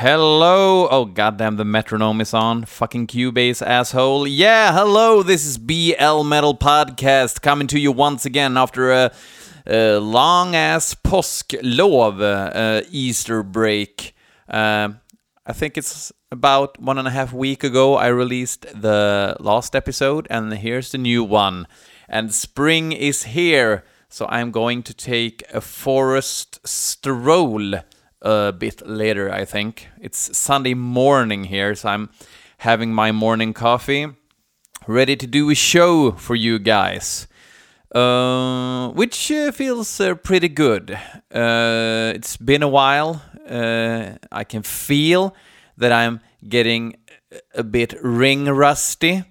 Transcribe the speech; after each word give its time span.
Hello! 0.00 0.88
Oh, 0.90 1.04
goddamn, 1.04 1.56
the 1.56 1.64
metronome 1.66 2.22
is 2.22 2.32
on. 2.32 2.64
Fucking 2.64 3.06
Cubase, 3.06 3.60
asshole. 3.60 4.26
Yeah, 4.26 4.72
hello, 4.72 5.22
this 5.22 5.44
is 5.44 5.58
BL 5.58 6.22
Metal 6.22 6.56
Podcast 6.56 7.42
coming 7.42 7.66
to 7.66 7.78
you 7.78 7.92
once 7.92 8.24
again 8.24 8.56
after 8.56 8.92
a, 8.92 9.12
a 9.66 9.98
long 9.98 10.56
ass 10.56 10.94
påsklov, 10.94 12.18
uh, 12.22 12.82
Easter 12.90 13.42
break. 13.42 14.14
Uh, 14.48 14.88
I 15.44 15.52
think 15.52 15.76
it's 15.76 16.10
about 16.32 16.80
one 16.80 16.96
and 16.96 17.06
a 17.06 17.10
half 17.10 17.34
week 17.34 17.62
ago 17.62 17.96
I 17.96 18.06
released 18.06 18.62
the 18.72 19.36
last 19.38 19.76
episode, 19.76 20.26
and 20.30 20.50
here's 20.54 20.92
the 20.92 20.96
new 20.96 21.22
one. 21.22 21.66
And 22.08 22.32
spring 22.32 22.92
is 22.92 23.24
here, 23.24 23.84
so 24.08 24.24
I'm 24.30 24.50
going 24.50 24.82
to 24.84 24.94
take 24.94 25.44
a 25.52 25.60
forest 25.60 26.66
stroll 26.66 27.74
a 28.22 28.52
bit 28.52 28.86
later, 28.86 29.32
I 29.32 29.44
think. 29.44 29.88
It's 30.00 30.36
Sunday 30.36 30.74
morning 30.74 31.44
here, 31.44 31.74
so 31.74 31.88
I'm 31.88 32.10
having 32.58 32.92
my 32.92 33.12
morning 33.12 33.52
coffee, 33.52 34.08
ready 34.86 35.16
to 35.16 35.26
do 35.26 35.50
a 35.50 35.54
show 35.54 36.12
for 36.12 36.34
you 36.34 36.58
guys. 36.58 37.26
Uh, 37.94 38.90
which 38.90 39.32
uh, 39.32 39.50
feels 39.50 40.00
uh, 40.00 40.14
pretty 40.14 40.48
good. 40.48 40.92
Uh, 41.34 42.12
it's 42.14 42.36
been 42.36 42.62
a 42.62 42.68
while. 42.68 43.20
Uh, 43.48 44.12
I 44.30 44.44
can 44.44 44.62
feel 44.62 45.34
that 45.76 45.90
I'm 45.90 46.20
getting 46.46 46.96
a 47.52 47.64
bit 47.64 47.94
ring 48.00 48.44
rusty. 48.44 49.24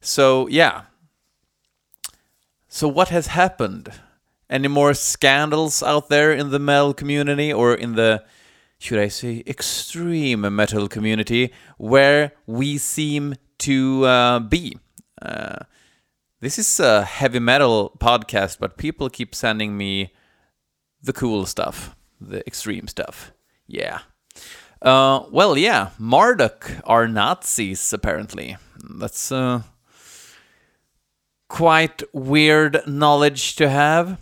So, 0.00 0.46
yeah. 0.46 0.82
So, 2.68 2.86
what 2.86 3.08
has 3.08 3.28
happened? 3.28 3.90
Any 4.48 4.68
more 4.68 4.94
scandals 4.94 5.82
out 5.82 6.08
there 6.08 6.32
in 6.32 6.50
the 6.50 6.58
metal 6.58 6.94
community 6.94 7.52
or 7.52 7.74
in 7.74 7.94
the, 7.94 8.24
should 8.78 8.98
I 8.98 9.08
say, 9.08 9.42
extreme 9.46 10.42
metal 10.54 10.88
community 10.88 11.52
where 11.78 12.32
we 12.46 12.78
seem 12.78 13.34
to 13.58 14.04
uh, 14.04 14.38
be? 14.38 14.78
Uh, 15.20 15.64
this 16.40 16.58
is 16.58 16.78
a 16.78 17.02
heavy 17.02 17.40
metal 17.40 17.96
podcast, 17.98 18.58
but 18.60 18.76
people 18.76 19.08
keep 19.10 19.34
sending 19.34 19.76
me 19.76 20.12
the 21.02 21.12
cool 21.12 21.46
stuff, 21.46 21.96
the 22.20 22.46
extreme 22.46 22.86
stuff. 22.86 23.32
Yeah. 23.66 24.00
Uh, 24.80 25.24
well, 25.30 25.56
yeah, 25.58 25.90
Marduk 25.98 26.70
are 26.84 27.08
Nazis, 27.08 27.92
apparently. 27.92 28.56
That's 28.98 29.32
uh, 29.32 29.62
quite 31.48 32.02
weird 32.12 32.86
knowledge 32.86 33.56
to 33.56 33.68
have. 33.68 34.18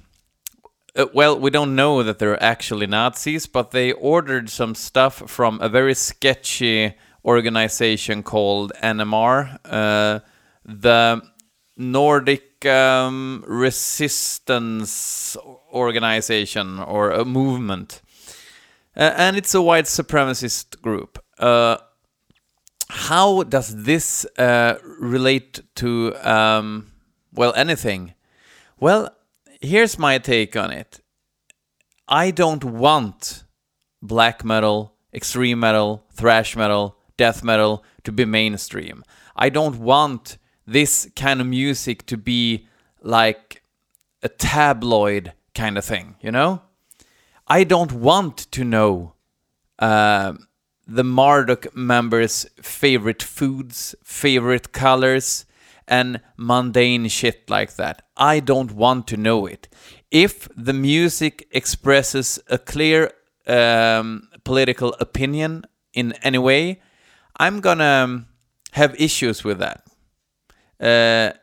Uh, 0.96 1.06
well, 1.12 1.38
we 1.38 1.50
don't 1.50 1.74
know 1.74 2.04
that 2.04 2.20
they're 2.20 2.40
actually 2.42 2.86
Nazis, 2.86 3.46
but 3.46 3.72
they 3.72 3.90
ordered 3.92 4.48
some 4.48 4.76
stuff 4.76 5.28
from 5.28 5.60
a 5.60 5.68
very 5.68 5.94
sketchy 5.94 6.94
organization 7.24 8.22
called 8.22 8.72
NMR, 8.80 9.58
uh, 9.64 10.20
the 10.64 11.20
Nordic 11.76 12.64
um, 12.64 13.42
Resistance 13.46 15.36
Organization 15.72 16.78
or 16.78 17.10
a 17.10 17.24
movement. 17.24 18.00
Uh, 18.96 19.12
and 19.16 19.36
it's 19.36 19.54
a 19.54 19.62
white 19.62 19.86
supremacist 19.86 20.80
group. 20.80 21.18
Uh, 21.38 21.78
how 22.88 23.42
does 23.42 23.84
this 23.84 24.24
uh, 24.38 24.76
relate 25.00 25.60
to, 25.74 26.14
um, 26.22 26.92
well, 27.32 27.52
anything? 27.56 28.14
Well, 28.78 29.13
here's 29.64 29.98
my 29.98 30.18
take 30.18 30.56
on 30.56 30.70
it. 30.70 31.00
I 32.08 32.30
don't 32.30 32.64
want 32.64 33.44
black 34.02 34.44
metal, 34.44 34.94
extreme 35.12 35.60
metal, 35.60 36.04
thrash 36.12 36.54
metal, 36.56 36.98
death 37.16 37.42
metal 37.42 37.84
to 38.04 38.12
be 38.12 38.24
mainstream. 38.24 39.04
I 39.36 39.48
don't 39.48 39.78
want 39.78 40.38
this 40.66 41.08
kind 41.16 41.40
of 41.40 41.46
music 41.46 42.06
to 42.06 42.16
be 42.16 42.68
like 43.02 43.62
a 44.22 44.28
tabloid 44.28 45.32
kind 45.54 45.78
of 45.78 45.84
thing, 45.84 46.16
you 46.20 46.30
know? 46.30 46.62
I 47.46 47.64
don't 47.64 47.92
want 47.92 48.50
to 48.52 48.64
know 48.64 49.14
uh, 49.78 50.34
the 50.86 51.04
Marduk 51.04 51.74
members' 51.76 52.46
favorite 52.60 53.22
foods, 53.22 53.94
favorite 54.02 54.72
colors, 54.72 55.43
and 55.86 56.20
mundane 56.36 57.08
shit 57.08 57.48
like 57.50 57.76
that. 57.76 58.02
I 58.16 58.40
don't 58.40 58.72
want 58.72 59.06
to 59.08 59.16
know 59.16 59.46
it. 59.46 59.68
If 60.10 60.48
the 60.56 60.72
music 60.72 61.46
expresses 61.50 62.38
a 62.48 62.58
clear 62.58 63.12
um, 63.46 64.28
political 64.44 64.94
opinion 65.00 65.64
in 65.92 66.12
any 66.22 66.38
way, 66.38 66.80
I'm 67.36 67.60
gonna 67.60 68.26
have 68.72 68.98
issues 69.00 69.44
with 69.44 69.58
that. 69.58 69.84
Uh, 70.80 71.36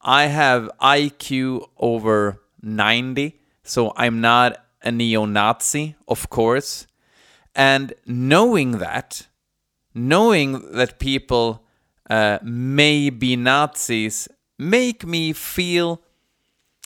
I 0.00 0.26
have 0.26 0.70
IQ 0.80 1.66
over 1.78 2.40
90, 2.62 3.40
so 3.62 3.92
I'm 3.96 4.20
not 4.20 4.64
a 4.82 4.92
neo 4.92 5.24
Nazi, 5.24 5.96
of 6.06 6.30
course. 6.30 6.86
And 7.54 7.94
knowing 8.06 8.78
that, 8.78 9.26
knowing 9.94 10.72
that 10.72 10.98
people 10.98 11.65
uh, 12.08 12.38
may 12.42 13.10
Nazis, 13.36 14.28
make 14.58 15.06
me 15.06 15.32
feel 15.32 16.00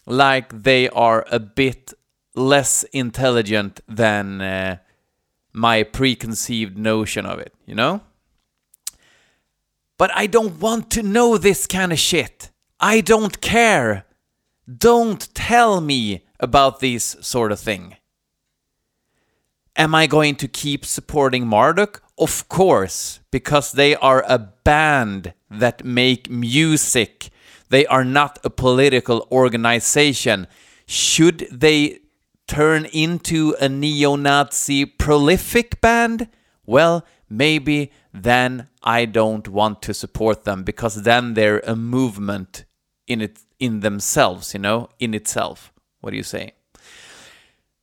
like 0.06 0.62
they 0.62 0.88
are 0.88 1.24
a 1.30 1.38
bit 1.38 1.92
less 2.34 2.82
intelligent 2.92 3.80
than 3.88 4.40
uh, 4.40 4.76
my 5.52 5.82
preconceived 5.82 6.76
notion 6.76 7.26
of 7.26 7.38
it, 7.38 7.54
you 7.66 7.74
know? 7.74 8.00
But 9.98 10.10
I 10.14 10.26
don't 10.26 10.58
want 10.60 10.90
to 10.92 11.02
know 11.02 11.36
this 11.36 11.66
kind 11.66 11.92
of 11.92 11.98
shit. 11.98 12.50
I 12.78 13.02
don't 13.02 13.40
care. 13.40 14.06
Don't 14.66 15.32
tell 15.34 15.80
me 15.80 16.24
about 16.38 16.80
this 16.80 17.16
sort 17.20 17.52
of 17.52 17.60
thing. 17.60 17.96
Am 19.76 19.94
I 19.94 20.06
going 20.06 20.36
to 20.36 20.48
keep 20.48 20.84
supporting 20.84 21.46
Marduk? 21.46 22.02
Of 22.20 22.48
course, 22.48 23.20
because 23.30 23.72
they 23.72 23.96
are 23.96 24.22
a 24.28 24.38
band 24.38 25.32
that 25.50 25.84
make 25.84 26.28
music. 26.30 27.30
They 27.70 27.86
are 27.86 28.04
not 28.04 28.38
a 28.44 28.50
political 28.50 29.26
organization. 29.32 30.46
Should 30.84 31.48
they 31.50 32.00
turn 32.46 32.84
into 32.92 33.56
a 33.58 33.70
neo 33.70 34.16
Nazi 34.16 34.84
prolific 34.84 35.80
band? 35.80 36.28
Well, 36.66 37.06
maybe 37.30 37.90
then 38.12 38.68
I 38.82 39.06
don't 39.06 39.48
want 39.48 39.80
to 39.82 39.94
support 39.94 40.44
them 40.44 40.62
because 40.62 41.04
then 41.04 41.34
they're 41.34 41.60
a 41.60 41.74
movement 41.74 42.66
in 43.06 43.22
it 43.22 43.38
in 43.58 43.80
themselves, 43.80 44.52
you 44.52 44.60
know, 44.60 44.88
in 44.98 45.14
itself. 45.14 45.72
What 46.00 46.10
do 46.10 46.16
you 46.16 46.22
say? 46.22 46.52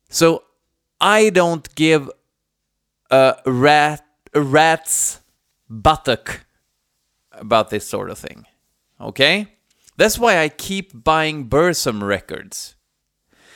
So 0.10 0.44
I 1.02 1.30
don't 1.30 1.74
give 1.76 2.10
a 3.10 3.36
rat 3.46 4.04
rat's 4.42 5.20
buttock 5.70 6.46
about 7.32 7.70
this 7.70 7.88
sort 7.88 8.10
of 8.10 8.18
thing. 8.18 8.46
Okay? 9.00 9.48
That's 9.98 10.20
why 10.20 10.40
I 10.40 10.50
keep 10.50 11.04
buying 11.04 11.50
Burzum 11.50 12.02
records. 12.02 12.76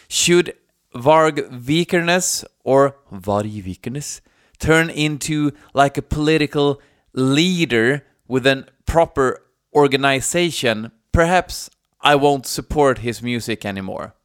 Should 0.07 0.55
Varg 0.95 1.49
Vikernes 1.49 2.43
or 2.63 2.97
Varg 3.11 3.63
Vikernes 3.63 4.21
turn 4.59 4.89
into 4.89 5.51
like 5.73 5.97
a 5.97 6.01
political 6.01 6.81
leader 7.13 8.05
with 8.27 8.45
a 8.45 8.67
proper 8.85 9.43
organization, 9.73 10.91
perhaps 11.11 11.69
I 12.01 12.15
won't 12.15 12.45
support 12.45 12.99
his 12.99 13.21
music 13.21 13.65
anymore. 13.65 14.15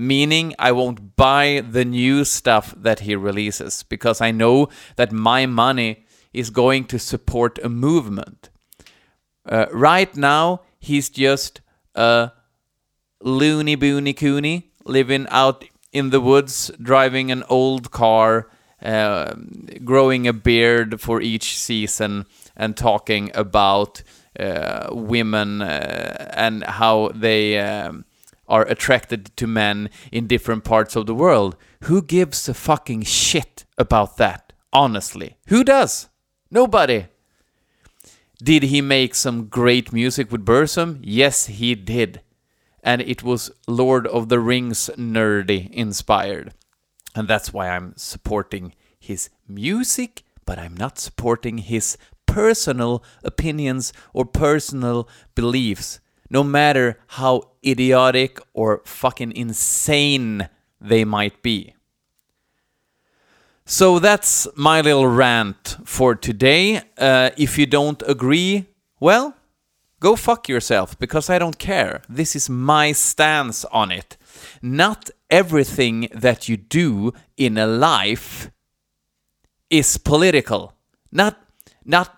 Meaning, 0.00 0.54
I 0.58 0.72
won't 0.72 1.14
buy 1.14 1.62
the 1.68 1.84
new 1.84 2.24
stuff 2.24 2.74
that 2.74 3.00
he 3.00 3.14
releases 3.14 3.82
because 3.82 4.22
I 4.22 4.30
know 4.30 4.70
that 4.96 5.12
my 5.12 5.44
money 5.44 6.06
is 6.32 6.48
going 6.48 6.86
to 6.86 6.98
support 6.98 7.58
a 7.62 7.68
movement. 7.68 8.48
Uh, 9.44 9.66
right 9.72 10.16
now, 10.16 10.62
he's 10.78 11.10
just 11.10 11.60
a 11.94 12.30
loony 13.20 13.76
boony 13.76 14.16
cooney 14.16 14.72
living 14.86 15.26
out 15.28 15.66
in 15.92 16.08
the 16.08 16.20
woods, 16.20 16.70
driving 16.80 17.30
an 17.30 17.44
old 17.50 17.90
car, 17.90 18.48
uh, 18.82 19.34
growing 19.84 20.26
a 20.26 20.32
beard 20.32 20.98
for 20.98 21.20
each 21.20 21.58
season, 21.58 22.24
and 22.56 22.74
talking 22.74 23.30
about 23.34 24.02
uh, 24.38 24.88
women 24.92 25.60
uh, 25.60 26.32
and 26.34 26.64
how 26.64 27.10
they 27.14 27.58
um, 27.58 28.06
are 28.50 28.66
attracted 28.66 29.34
to 29.36 29.46
men 29.46 29.88
in 30.12 30.26
different 30.26 30.64
parts 30.64 30.96
of 30.96 31.06
the 31.06 31.14
world. 31.14 31.56
Who 31.84 32.02
gives 32.02 32.48
a 32.48 32.54
fucking 32.54 33.02
shit 33.02 33.64
about 33.78 34.18
that? 34.18 34.52
Honestly, 34.72 35.36
who 35.46 35.64
does? 35.64 36.08
Nobody. 36.50 37.06
Did 38.42 38.64
he 38.64 38.80
make 38.80 39.14
some 39.14 39.46
great 39.46 39.92
music 39.92 40.32
with 40.32 40.44
Burzum? 40.44 40.98
Yes, 41.02 41.46
he 41.46 41.74
did. 41.74 42.20
And 42.82 43.02
it 43.02 43.22
was 43.22 43.50
Lord 43.68 44.06
of 44.06 44.28
the 44.28 44.40
Rings 44.40 44.90
nerdy 44.96 45.70
inspired. 45.70 46.54
And 47.14 47.28
that's 47.28 47.52
why 47.52 47.68
I'm 47.68 47.94
supporting 47.96 48.74
his 48.98 49.30
music, 49.46 50.22
but 50.46 50.58
I'm 50.58 50.76
not 50.76 50.98
supporting 50.98 51.58
his 51.58 51.98
personal 52.26 53.04
opinions 53.24 53.92
or 54.14 54.24
personal 54.24 55.08
beliefs, 55.34 55.99
no 56.30 56.44
matter 56.44 56.98
how 57.08 57.50
idiotic 57.66 58.40
or 58.54 58.80
fucking 58.84 59.32
insane 59.32 60.48
they 60.80 61.04
might 61.04 61.42
be. 61.42 61.74
So 63.66 63.98
that's 63.98 64.48
my 64.56 64.80
little 64.80 65.06
rant 65.06 65.76
for 65.84 66.14
today. 66.14 66.82
Uh, 66.98 67.30
if 67.36 67.58
you 67.58 67.66
don't 67.66 68.02
agree, 68.06 68.66
well, 68.98 69.34
go 70.00 70.16
fuck 70.16 70.48
yourself 70.48 70.98
because 70.98 71.30
I 71.30 71.38
don't 71.38 71.58
care. 71.58 72.02
This 72.08 72.34
is 72.34 72.48
my 72.48 72.92
stance 72.92 73.64
on 73.66 73.92
it. 73.92 74.16
Not 74.62 75.10
everything 75.28 76.08
that 76.12 76.48
you 76.48 76.56
do 76.56 77.12
in 77.36 77.58
a 77.58 77.66
life 77.66 78.50
is 79.68 79.98
political. 79.98 80.72
Not, 81.12 81.38
not, 81.84 82.16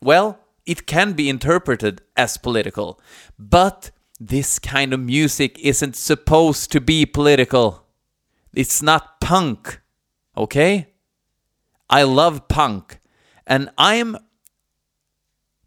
well, 0.00 0.40
it 0.66 0.86
can 0.86 1.12
be 1.12 1.28
interpreted 1.28 2.02
as 2.16 2.36
political, 2.36 3.00
but 3.38 3.90
this 4.20 4.58
kind 4.58 4.92
of 4.92 5.00
music 5.00 5.58
isn't 5.58 5.96
supposed 5.96 6.70
to 6.72 6.80
be 6.80 7.04
political. 7.04 7.86
It's 8.54 8.82
not 8.82 9.20
punk, 9.20 9.80
okay? 10.36 10.88
I 11.90 12.04
love 12.04 12.48
punk, 12.48 13.00
and 13.46 13.70
I'm 13.76 14.16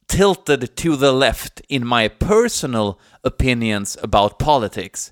tilted 0.07 0.77
to 0.77 0.95
the 0.95 1.11
left 1.11 1.61
in 1.67 1.85
my 1.85 2.07
personal 2.07 2.99
opinions 3.23 3.97
about 4.01 4.39
politics. 4.39 5.11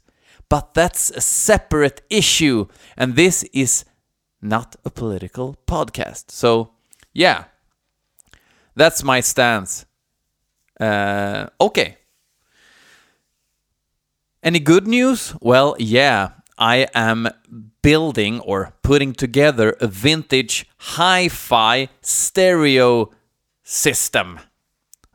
But 0.50 0.74
that's 0.74 1.10
a 1.12 1.22
separate 1.22 2.04
issue, 2.10 2.68
and 2.96 3.16
this 3.16 3.44
is 3.54 3.86
not 4.42 4.76
a 4.86 4.90
political 4.90 5.58
podcast. 5.68 6.32
So, 6.32 6.74
yeah, 7.12 7.46
that's 8.76 9.04
my 9.04 9.22
stance. 9.22 9.86
Uh, 10.80 11.48
okay. 11.60 11.98
Any 14.42 14.60
good 14.60 14.88
news? 14.88 15.34
Well, 15.40 15.76
yeah, 15.80 16.32
I 16.58 16.88
am 16.94 17.30
building 17.82 18.40
or 18.42 18.74
putting 18.82 19.14
together 19.14 19.76
a 19.80 19.88
vintage 19.88 20.66
hi 20.78 21.30
fi 21.30 21.90
stereo 22.02 23.12
system. 23.64 24.40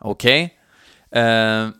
Okay? 0.04 0.54
Uh, 1.12 1.72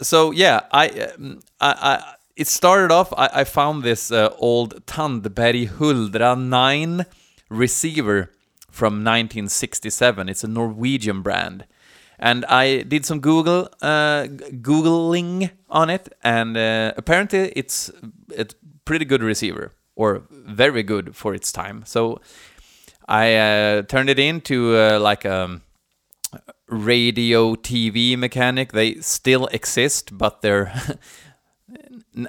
so, 0.00 0.30
yeah, 0.30 0.60
I, 0.70 0.88
um, 0.88 1.40
I, 1.60 1.74
I 1.80 2.14
it 2.36 2.48
started 2.48 2.92
off, 2.92 3.12
I, 3.12 3.28
I 3.40 3.44
found 3.44 3.82
this 3.82 4.10
uh, 4.10 4.34
old 4.38 4.86
Tandberg 4.86 5.68
Huldra 5.68 6.38
9 6.38 7.06
receiver 7.50 8.30
from 8.72 8.94
1967. 8.94 10.28
It's 10.28 10.42
a 10.42 10.48
Norwegian 10.48 11.22
brand. 11.22 11.66
And 12.18 12.44
I 12.46 12.82
did 12.82 13.04
some 13.04 13.20
Google 13.20 13.68
uh, 13.82 14.24
googling 14.26 15.50
on 15.68 15.90
it, 15.90 16.08
and 16.22 16.56
uh, 16.56 16.92
apparently 16.96 17.52
it's 17.56 17.90
a 18.36 18.46
pretty 18.84 19.04
good 19.04 19.22
receiver, 19.22 19.72
or 19.96 20.22
very 20.30 20.82
good 20.82 21.16
for 21.16 21.34
its 21.34 21.50
time. 21.52 21.82
So 21.84 22.20
I 23.08 23.34
uh, 23.34 23.82
turned 23.82 24.08
it 24.08 24.18
into 24.18 24.76
uh, 24.76 25.00
like 25.00 25.24
a 25.24 25.44
um, 25.44 25.62
radio 26.68 27.56
TV 27.56 28.16
mechanic. 28.16 28.72
They 28.72 28.94
still 29.00 29.46
exist, 29.48 30.16
but 30.16 30.42
they're 30.42 30.72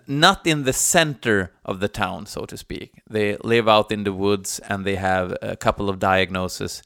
not 0.07 0.47
in 0.47 0.63
the 0.63 0.73
center 0.73 1.51
of 1.65 1.79
the 1.79 1.87
town, 1.87 2.25
so 2.25 2.45
to 2.45 2.57
speak. 2.57 3.01
They 3.09 3.37
live 3.37 3.67
out 3.67 3.91
in 3.91 4.03
the 4.03 4.13
woods 4.13 4.59
and 4.69 4.85
they 4.85 4.95
have 4.95 5.35
a 5.41 5.55
couple 5.55 5.89
of 5.89 5.97
diagnoses, 5.99 6.83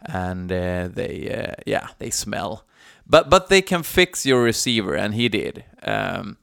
and 0.00 0.50
uh, 0.50 0.88
they 0.88 1.30
uh, 1.30 1.54
yeah 1.66 1.88
they 1.98 2.10
smell, 2.10 2.64
but 3.06 3.30
but 3.30 3.48
they 3.48 3.62
can 3.62 3.82
fix 3.82 4.26
your 4.26 4.42
receiver, 4.42 4.94
and 4.94 5.14
he 5.14 5.28
did. 5.28 5.64
Um, 5.82 6.38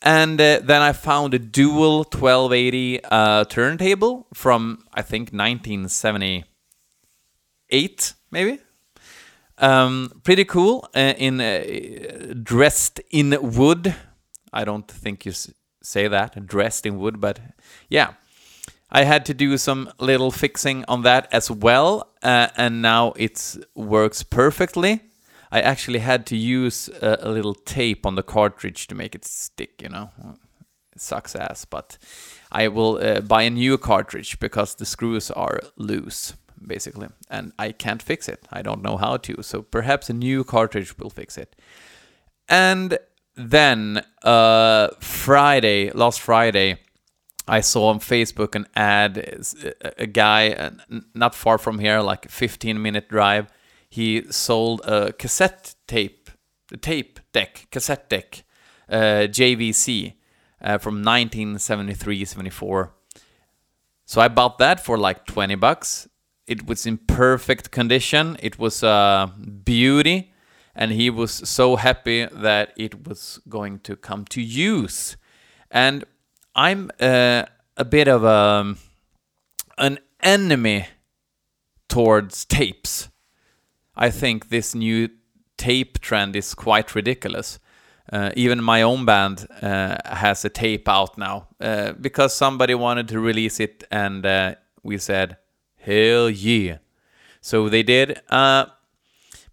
and 0.00 0.40
uh, 0.40 0.60
then 0.62 0.80
I 0.80 0.92
found 0.92 1.34
a 1.34 1.40
dual 1.40 2.04
1280 2.04 3.00
uh, 3.04 3.44
turntable 3.44 4.28
from 4.32 4.84
I 4.94 5.02
think 5.02 5.32
1978, 5.32 8.14
maybe. 8.30 8.60
Um, 9.60 10.20
pretty 10.22 10.44
cool, 10.44 10.88
uh, 10.94 11.14
in 11.18 11.40
uh, 11.40 11.64
dressed 12.44 13.00
in 13.10 13.36
wood 13.42 13.92
I 14.52 14.64
don't 14.64 14.88
think 14.88 15.26
you 15.26 15.32
say 15.82 16.08
that, 16.08 16.46
dressed 16.46 16.86
in 16.86 16.98
wood, 16.98 17.20
but 17.20 17.40
yeah. 17.88 18.12
I 18.90 19.04
had 19.04 19.26
to 19.26 19.34
do 19.34 19.58
some 19.58 19.90
little 20.00 20.30
fixing 20.30 20.84
on 20.88 21.02
that 21.02 21.28
as 21.30 21.50
well, 21.50 22.08
uh, 22.22 22.48
and 22.56 22.80
now 22.80 23.12
it 23.16 23.56
works 23.74 24.22
perfectly. 24.22 25.02
I 25.52 25.60
actually 25.60 25.98
had 25.98 26.24
to 26.26 26.36
use 26.36 26.88
a, 27.02 27.18
a, 27.20 27.30
little 27.30 27.54
tape 27.54 28.06
on 28.06 28.14
the 28.14 28.22
cartridge 28.22 28.86
to 28.86 28.94
make 28.94 29.14
it 29.14 29.24
stick, 29.24 29.82
you 29.82 29.88
know. 29.88 30.10
It 30.94 31.00
sucks 31.00 31.36
ass, 31.36 31.64
but 31.64 31.98
I 32.50 32.68
will 32.68 32.98
uh, 33.02 33.20
buy 33.20 33.42
a 33.42 33.50
new 33.50 33.76
cartridge 33.78 34.38
because 34.40 34.74
the 34.74 34.86
screws 34.86 35.30
are 35.30 35.60
loose, 35.76 36.34
basically, 36.66 37.08
and 37.30 37.52
I 37.58 37.72
can't 37.72 38.02
fix 38.02 38.28
it. 38.28 38.46
I 38.50 38.62
don't 38.62 38.82
know 38.82 38.96
how 38.96 39.18
to, 39.18 39.42
so 39.42 39.62
perhaps 39.62 40.10
a 40.10 40.14
new 40.14 40.44
cartridge 40.44 40.96
will 40.98 41.10
fix 41.10 41.36
it. 41.36 41.56
And 42.48 42.98
then 43.38 44.04
uh, 44.22 44.88
Friday, 45.00 45.90
last 45.90 46.20
Friday, 46.20 46.80
I 47.46 47.60
saw 47.60 47.88
on 47.88 48.00
Facebook 48.00 48.54
an 48.54 48.66
ad. 48.74 49.44
A 49.96 50.06
guy 50.06 50.50
uh, 50.50 50.70
not 51.14 51.34
far 51.34 51.56
from 51.56 51.78
here, 51.78 52.00
like 52.00 52.26
a 52.26 52.28
15 52.28 52.82
minute 52.82 53.08
drive, 53.08 53.46
he 53.88 54.30
sold 54.30 54.82
a 54.84 55.12
cassette 55.12 55.76
tape, 55.86 56.30
the 56.68 56.76
tape 56.76 57.20
deck, 57.32 57.68
cassette 57.70 58.10
deck, 58.10 58.44
uh, 58.88 59.28
JVC 59.30 60.14
uh, 60.60 60.78
from 60.78 60.96
1973 60.96 62.24
74. 62.24 62.92
So 64.04 64.20
I 64.20 64.28
bought 64.28 64.58
that 64.58 64.84
for 64.84 64.98
like 64.98 65.26
20 65.26 65.54
bucks. 65.54 66.08
It 66.46 66.66
was 66.66 66.86
in 66.86 66.98
perfect 66.98 67.70
condition. 67.70 68.36
It 68.40 68.58
was 68.58 68.82
a 68.82 68.88
uh, 68.88 69.26
beauty 69.64 70.32
and 70.78 70.92
he 70.92 71.10
was 71.10 71.32
so 71.32 71.74
happy 71.74 72.24
that 72.26 72.72
it 72.76 73.06
was 73.06 73.40
going 73.48 73.80
to 73.80 73.96
come 73.96 74.24
to 74.26 74.40
use. 74.40 75.16
And 75.72 76.04
I'm 76.54 76.92
uh, 77.00 77.46
a 77.76 77.84
bit 77.84 78.06
of 78.06 78.22
a, 78.22 78.28
um, 78.28 78.78
an 79.76 79.98
enemy 80.22 80.86
towards 81.88 82.44
tapes. 82.44 83.08
I 83.96 84.10
think 84.10 84.50
this 84.50 84.72
new 84.72 85.08
tape 85.56 85.98
trend 85.98 86.36
is 86.36 86.54
quite 86.54 86.94
ridiculous. 86.94 87.58
Uh, 88.12 88.30
even 88.36 88.62
my 88.62 88.82
own 88.82 89.04
band 89.04 89.48
uh, 89.60 89.96
has 90.04 90.44
a 90.44 90.48
tape 90.48 90.88
out 90.88 91.18
now 91.18 91.48
uh, 91.60 91.92
because 91.94 92.32
somebody 92.32 92.74
wanted 92.76 93.08
to 93.08 93.18
release 93.18 93.58
it, 93.58 93.82
and 93.90 94.24
uh, 94.24 94.54
we 94.82 94.96
said, 94.96 95.36
"Hell 95.76 96.30
yeah!" 96.30 96.78
So 97.40 97.68
they 97.68 97.82
did. 97.82 98.20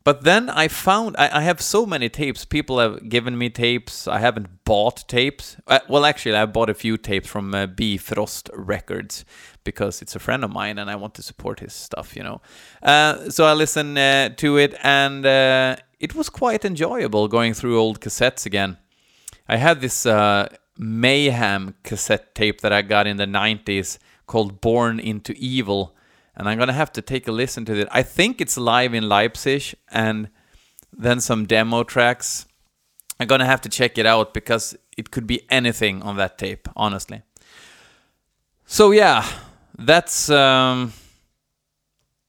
But 0.06 0.24
then 0.24 0.52
I 0.52 0.68
found 0.68 1.16
I, 1.18 1.40
I, 1.40 1.42
have 1.42 1.60
so 1.60 1.84
many 1.88 2.10
tapes. 2.10 2.46
People 2.46 2.78
have 2.78 3.10
given 3.10 3.40
me 3.40 3.50
tapes. 3.50 4.08
I 4.08 4.20
haven't 4.20 4.64
bought 4.64 5.08
tapes. 5.08 5.58
Uh, 5.66 5.80
well, 5.90 6.06
actually, 6.06 6.36
I 6.36 6.46
bought 6.46 6.70
a 6.70 6.76
few 6.76 6.96
tapes 6.96 7.28
from 7.28 7.56
uh, 7.56 7.66
Frost 8.00 8.52
Records 8.54 9.26
because 9.64 10.04
it's 10.04 10.16
a 10.16 10.20
friend 10.20 10.44
of 10.44 10.52
mine 10.52 10.78
and 10.78 10.92
I 10.92 10.96
want 10.96 11.16
to 11.16 11.24
support 11.24 11.60
his 11.60 11.74
stuff, 11.74 12.16
you 12.16 12.22
know. 12.22 12.40
Uh, 12.84 13.32
so 13.32 13.46
I 13.46 13.54
listened 13.54 13.98
uh, 13.98 14.30
to 14.38 14.58
it 14.58 14.76
and 14.84 15.26
uh, 15.26 15.76
it 16.00 16.14
was 16.14 16.30
quite 16.30 16.64
enjoyable 16.64 17.28
going 17.28 17.56
through 17.56 17.80
old 17.80 18.00
cassettes 18.00 18.46
again. 18.46 18.78
I 19.50 19.58
had 19.58 19.82
this 19.82 20.06
uh, 20.06 20.50
Mayhem 20.78 21.74
cassette 21.82 22.36
tape 22.36 22.62
that 22.62 22.72
I 22.72 22.84
got 22.84 23.08
in 23.08 23.18
the 23.18 23.26
90s 23.26 23.98
called 24.28 24.62
Born 24.62 25.00
into 25.00 25.34
Evil 25.34 25.96
and 26.36 26.48
I'm 26.50 26.58
gonna 26.58 26.74
have 26.74 26.92
to 26.94 27.02
take 27.02 27.28
a 27.28 27.32
listen 27.32 27.66
to 27.66 27.80
it. 27.80 27.88
I 27.92 28.04
think 28.04 28.42
it's 28.42 28.58
live 28.58 28.94
in 28.94 29.08
Leipzig, 29.10 29.76
and 29.92 30.30
then 30.92 31.20
some 31.20 31.46
demo 31.46 31.84
tracks. 31.84 32.46
I'm 33.20 33.28
gonna 33.28 33.46
have 33.46 33.62
to 33.62 33.70
check 33.70 33.98
it 33.98 34.06
out 34.06 34.34
because 34.34 34.76
it 34.98 35.12
could 35.12 35.28
be 35.28 35.42
anything 35.50 36.02
on 36.02 36.18
that 36.18 36.38
tape, 36.38 36.68
honestly. 36.76 37.22
So 38.66 38.92
yeah, 38.92 39.26
that's 39.78 40.30
um, 40.30 40.94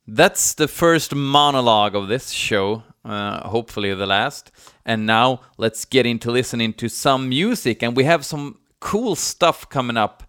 that's 0.07 0.55
the 0.55 0.69
first 0.69 1.15
monologue 1.15 1.95
of 1.95 2.09
this 2.09 2.31
show. 2.31 2.83
Uh, 3.05 3.49
hopefully 3.49 3.95
the 3.95 4.07
last. 4.07 4.51
And 4.85 5.07
now 5.07 5.41
let's 5.59 5.85
get 5.85 6.07
into 6.07 6.31
listening 6.31 6.73
to 6.75 6.89
some 6.89 7.29
music, 7.29 7.83
and 7.83 7.97
we 7.97 8.05
have 8.05 8.25
some 8.25 8.59
cool 8.81 9.15
stuff 9.17 9.69
coming 9.69 9.97
up. 9.97 10.25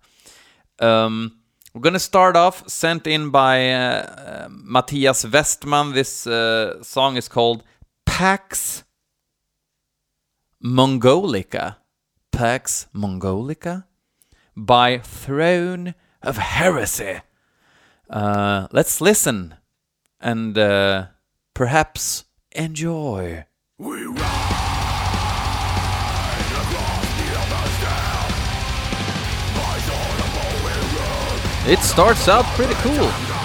Um, 0.80 1.40
we're 1.74 1.82
gonna 1.82 2.00
start 2.00 2.36
off, 2.36 2.68
sent 2.70 3.08
in 3.08 3.30
by 3.30 3.72
uh, 3.72 3.78
uh, 3.78 4.48
Matthias 4.50 5.26
Westman. 5.26 5.94
This 5.94 6.26
uh, 6.26 6.82
song 6.84 7.18
is 7.18 7.28
called 7.28 7.64
Pax 8.06 8.84
Mongolica. 10.64 11.78
Pax 12.32 12.88
Mongolica? 12.94 13.86
By 14.56 14.98
Throne 15.00 15.94
of 16.22 16.38
Heresy. 16.38 17.22
Uh, 18.10 18.68
let's 18.72 19.02
listen 19.02 19.56
and 20.20 20.58
uh, 20.58 21.08
perhaps 21.54 22.26
enjoy. 22.52 23.46
It 31.68 31.80
starts 31.80 32.30
out 32.30 32.46
pretty 32.56 32.76
cool. 32.76 33.37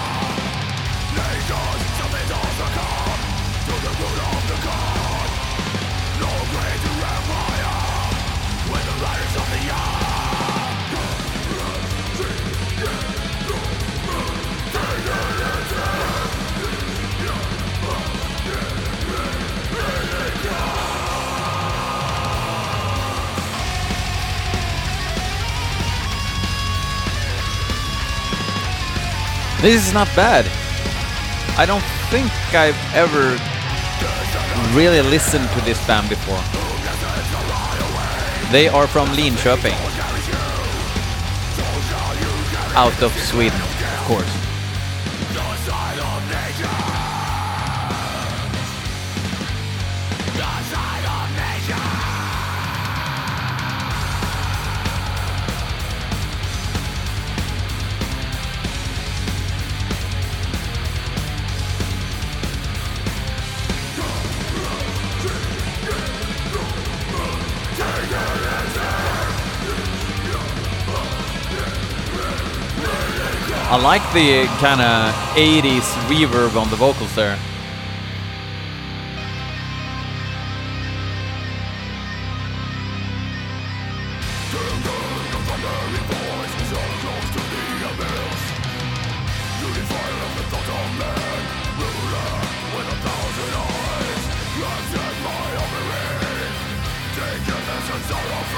This 29.63 29.87
is 29.87 29.93
not 29.93 30.13
bad. 30.13 30.43
I 31.57 31.65
don't 31.65 31.85
think 32.11 32.29
I've 32.53 32.75
ever 32.93 33.39
really 34.75 35.01
listened 35.01 35.47
to 35.51 35.61
this 35.61 35.79
band 35.87 36.09
before. 36.09 36.43
They 38.51 38.67
are 38.67 38.87
from 38.87 39.07
Linköping. 39.15 39.71
Out 42.75 43.01
of 43.01 43.13
Sweden, 43.13 43.61
of 43.61 44.03
course. 44.05 44.42
Like 73.83 74.01
the 74.13 74.45
kind 74.61 74.79
of 74.79 75.13
80s 75.35 75.81
reverb 76.07 76.55
on 76.55 76.69
the 76.69 76.75
vocals 76.77 77.13
there. 77.15 77.37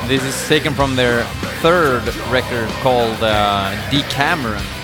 This 0.07 0.23
is 0.23 0.47
taken 0.47 0.75
from 0.75 0.95
their 0.95 1.23
third 1.63 2.05
record 2.29 2.69
called 2.83 3.17
uh, 3.23 3.89
Decameron 3.89 4.74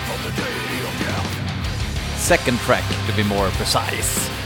second 2.37 2.57
track 2.59 2.85
to 3.07 3.13
be 3.17 3.23
more 3.23 3.49
precise. 3.49 4.40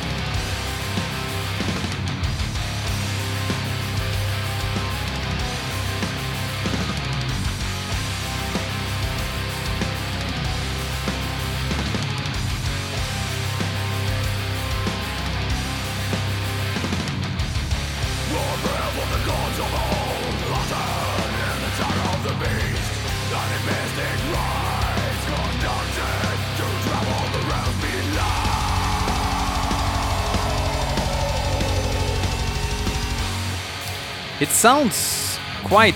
Sounds 34.66 35.38
quite 35.64 35.94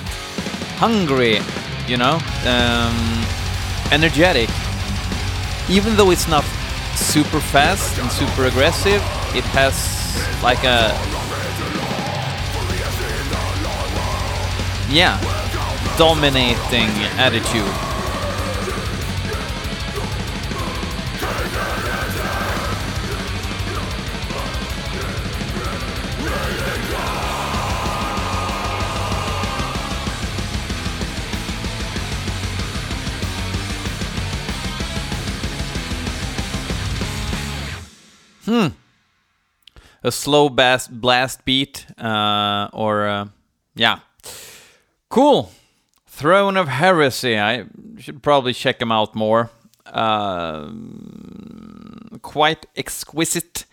hungry, 0.78 1.40
you 1.88 1.98
know, 1.98 2.20
um, 2.46 2.94
energetic. 3.92 4.48
Even 5.68 5.96
though 5.96 6.12
it's 6.12 6.28
not 6.28 6.44
super 6.96 7.40
fast 7.40 7.98
and 7.98 8.12
super 8.12 8.46
aggressive, 8.46 9.02
it 9.34 9.44
has 9.58 9.76
like 10.44 10.64
a 10.66 10.94
yeah, 14.94 15.18
dominating 15.98 16.92
attitude. 17.18 17.89
A 40.04 40.12
slow 40.12 40.50
bass 40.50 40.88
blast 40.88 41.46
beat 41.46 41.86
uh, 41.98 42.70
or 42.74 43.08
uh, 43.08 43.28
yeah. 43.76 44.00
Cool. 45.10 45.52
Throne 46.06 46.58
of 46.58 46.68
heresy. 46.68 47.38
I 47.38 47.66
should 47.98 48.22
probably 48.22 48.54
check 48.54 48.80
them 48.80 48.92
out 48.92 49.16
more. 49.16 49.50
Uh, 49.86 50.70
quite 52.22 52.66
exquisite 52.76 53.66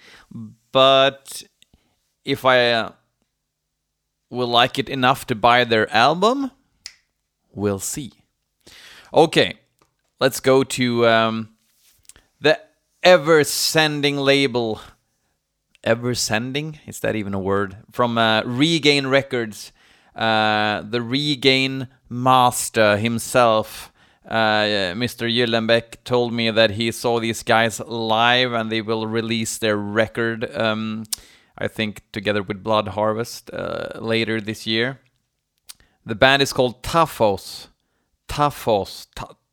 but 0.72 1.42
if 2.24 2.44
i 2.44 2.70
uh, 2.70 2.92
will 4.30 4.46
like 4.46 4.78
it 4.78 4.88
enough 4.88 5.26
to 5.26 5.34
buy 5.34 5.64
their 5.64 5.92
album 5.94 6.50
we'll 7.52 7.78
see. 7.78 8.12
Okay 9.12 9.58
let's 10.20 10.40
go 10.40 10.64
to 10.64 11.06
um, 11.06 11.55
ever 13.06 13.44
sending 13.44 14.16
label 14.16 14.80
ever 15.84 16.12
sending 16.12 16.80
is 16.86 16.98
that 16.98 17.14
even 17.14 17.32
a 17.32 17.38
word 17.38 17.76
from 17.92 18.18
uh, 18.18 18.42
regain 18.42 19.06
records 19.06 19.70
uh, 20.16 20.82
the 20.82 21.00
regain 21.00 21.86
master 22.08 22.96
himself 22.96 23.92
uh, 24.26 24.90
mr 24.98 25.32
Gyllenbeck 25.32 26.02
told 26.02 26.32
me 26.32 26.50
that 26.50 26.72
he 26.72 26.90
saw 26.90 27.20
these 27.20 27.44
guys 27.44 27.78
live 27.78 28.52
and 28.52 28.72
they 28.72 28.82
will 28.82 29.06
release 29.06 29.58
their 29.58 29.76
record 29.76 30.50
um, 30.56 31.04
i 31.56 31.68
think 31.68 32.02
together 32.10 32.42
with 32.42 32.64
blood 32.64 32.88
harvest 32.88 33.50
uh, 33.52 34.00
later 34.00 34.40
this 34.40 34.66
year 34.66 34.98
the 36.04 36.14
band 36.14 36.40
is 36.40 36.52
called 36.52 36.84
Taphos. 36.84 37.66
Taphos. 38.28 39.08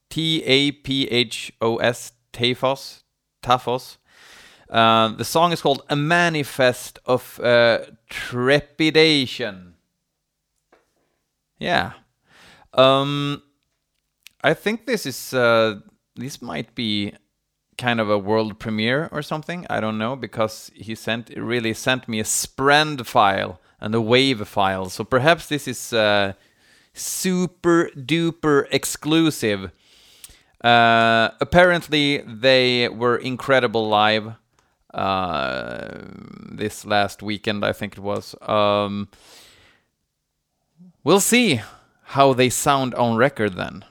T 0.10 0.44
A 0.44 0.72
P 0.72 1.08
H 1.08 1.52
O 1.60 1.78
S. 1.78 2.14
Taphos. 2.32 3.03
Taphos. 3.44 3.98
Uh, 4.70 5.10
the 5.10 5.26
song 5.26 5.52
is 5.52 5.62
called 5.62 5.84
A 5.90 5.96
Manifest 5.96 7.00
of 7.06 7.40
uh, 7.40 7.80
Trepidation. 8.10 9.76
Yeah. 11.60 11.94
Um, 12.74 13.44
I 14.44 14.54
think 14.54 14.86
this 14.86 15.06
is, 15.06 15.34
uh, 15.34 15.80
this 16.16 16.42
might 16.42 16.74
be 16.74 17.14
kind 17.78 18.00
of 18.00 18.10
a 18.10 18.18
world 18.18 18.60
premiere 18.60 19.10
or 19.12 19.22
something. 19.22 19.66
I 19.70 19.80
don't 19.80 19.98
know 19.98 20.16
because 20.16 20.72
he 20.74 20.96
sent 20.96 21.30
really 21.36 21.74
sent 21.74 22.08
me 22.08 22.20
a 22.20 22.26
sprend 22.26 23.08
file 23.08 23.60
and 23.80 23.94
a 23.94 24.02
wave 24.02 24.48
file. 24.48 24.90
So 24.90 25.04
perhaps 25.04 25.48
this 25.48 25.68
is 25.68 25.94
uh, 25.94 26.34
super 26.94 27.90
duper 27.96 28.68
exclusive. 28.72 29.72
Uh, 30.64 31.30
apparently, 31.42 32.20
they 32.20 32.88
were 32.88 33.18
incredible 33.18 33.88
live 33.90 34.36
uh, 34.94 35.90
this 36.52 36.86
last 36.86 37.22
weekend, 37.22 37.66
I 37.66 37.74
think 37.74 37.94
it 37.94 38.00
was. 38.00 38.36
Um, 38.42 39.10
we'll 41.04 41.20
see 41.20 41.62
how 42.04 42.34
they 42.34 42.50
sound 42.50 42.96
on 42.96 43.18
record 43.18 43.56
then. 43.56 43.84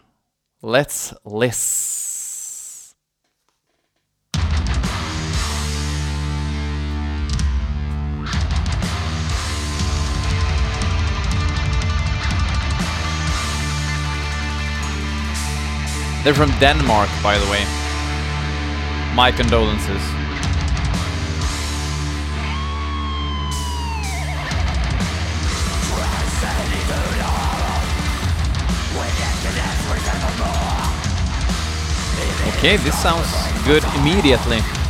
Let's 0.63 1.13
listen. 1.25 2.12
They're 16.25 16.35
from 16.35 16.53
Denmark, 16.61 17.11
by 17.21 17.37
the 17.37 17.51
way. 17.51 17.65
My 19.13 19.33
condolences. 19.33 20.01
Okay, 32.57 32.77
this 32.77 32.97
sounds 33.03 33.27
good 33.67 33.83
immediately. 33.97 34.82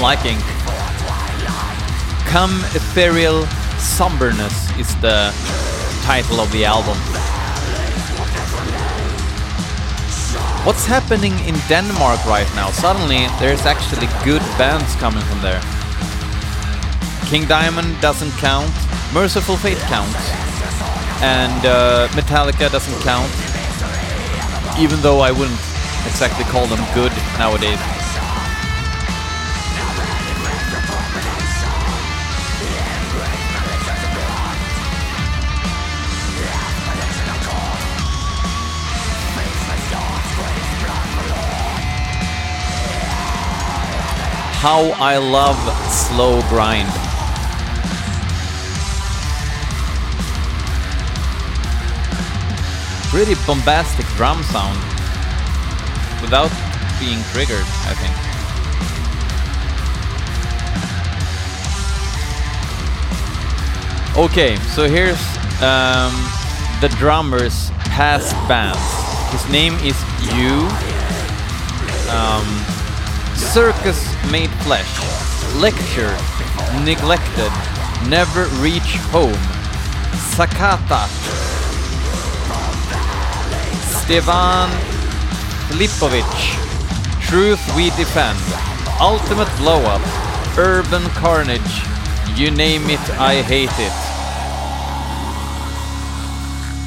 Liking. 0.00 0.38
Come 2.26 2.64
Ethereal 2.74 3.42
Somberness 3.76 4.78
is 4.78 4.94
the 5.02 5.30
title 6.02 6.40
of 6.40 6.50
the 6.52 6.64
album. 6.64 6.96
What's 10.64 10.86
happening 10.86 11.32
in 11.40 11.54
Denmark 11.68 12.24
right 12.24 12.48
now? 12.54 12.70
Suddenly, 12.70 13.26
there's 13.40 13.66
actually 13.66 14.08
good 14.24 14.42
bands 14.56 14.94
coming 14.96 15.22
from 15.24 15.42
there. 15.42 15.60
King 17.26 17.46
Diamond 17.46 18.00
doesn't 18.00 18.32
count, 18.38 18.72
Mercyful 19.12 19.56
Fate 19.56 19.78
counts, 19.88 20.30
and 21.20 21.66
uh, 21.66 22.08
Metallica 22.12 22.70
doesn't 22.72 23.00
count, 23.02 23.30
even 24.78 25.00
though 25.02 25.20
I 25.20 25.30
wouldn't 25.30 25.60
exactly 26.06 26.44
call 26.46 26.66
them 26.66 26.84
good 26.94 27.12
nowadays. 27.38 27.99
How 44.60 44.90
I 45.00 45.16
love 45.16 45.56
slow 45.90 46.42
grind. 46.50 46.86
Pretty 53.08 53.34
bombastic 53.46 54.04
drum 54.18 54.42
sound 54.42 54.76
without 56.20 56.50
being 57.00 57.22
triggered, 57.32 57.64
I 57.88 57.94
think. 57.96 58.14
Okay, 64.18 64.56
so 64.74 64.86
here's 64.86 65.22
um, 65.62 66.12
the 66.82 66.94
drummer's 66.98 67.70
past 67.88 68.34
bands. 68.46 68.78
His 69.32 69.50
name 69.50 69.72
is 69.76 69.96
Yu. 70.36 70.68
Um, 72.12 72.79
Circus 73.52 74.06
Made 74.30 74.50
Flesh, 74.62 74.86
Lecture, 75.56 76.16
Neglected, 76.84 77.50
Never 78.08 78.44
Reach 78.62 78.94
Home, 79.10 79.42
Sakata, 80.30 81.08
Stevan 83.90 84.70
Filipovic, 85.66 86.30
Truth 87.26 87.60
We 87.74 87.90
Defend, 87.96 88.38
Ultimate 89.00 89.50
Blow 89.56 89.82
Up, 89.82 90.02
Urban 90.56 91.02
Carnage, 91.18 91.82
you 92.38 92.52
name 92.52 92.88
it, 92.88 93.00
I 93.18 93.42
hate 93.42 93.76
it. 93.80 93.96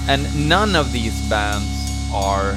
And 0.08 0.48
none 0.48 0.78
of 0.78 0.94
these 0.94 1.30
bands 1.30 1.68
are 2.14 2.56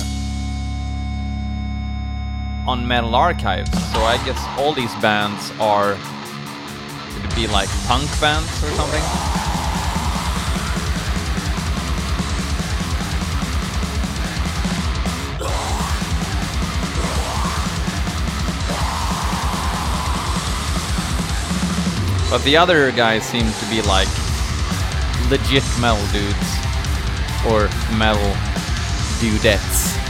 on 2.67 2.87
Metal 2.87 3.15
Archives, 3.15 3.71
so 3.93 4.01
I 4.01 4.17
guess 4.25 4.43
all 4.59 4.73
these 4.73 4.95
bands 4.97 5.53
are 5.61 5.97
could 7.15 7.25
it 7.25 7.35
be 7.37 7.47
like 7.47 7.69
punk 7.87 8.09
bands 8.21 8.51
or 8.65 8.71
something? 8.71 9.03
But 22.29 22.43
the 22.43 22.57
other 22.57 22.91
guys 22.91 23.25
seem 23.25 23.47
to 23.51 23.67
be 23.71 23.81
like 23.83 24.09
legit 25.31 25.65
metal 25.81 26.05
dudes 26.13 26.37
or 27.47 27.69
metal 27.97 28.33
dudettes. 29.21 30.06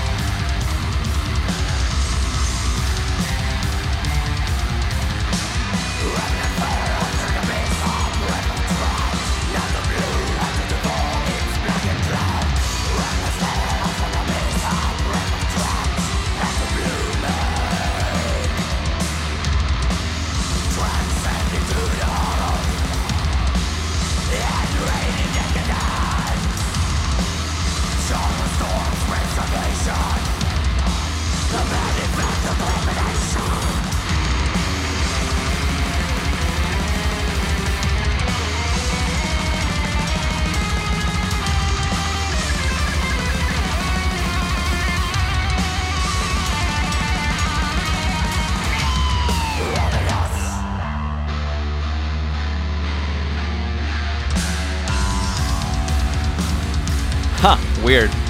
Huh, 57.48 57.56
weird. 57.84 58.25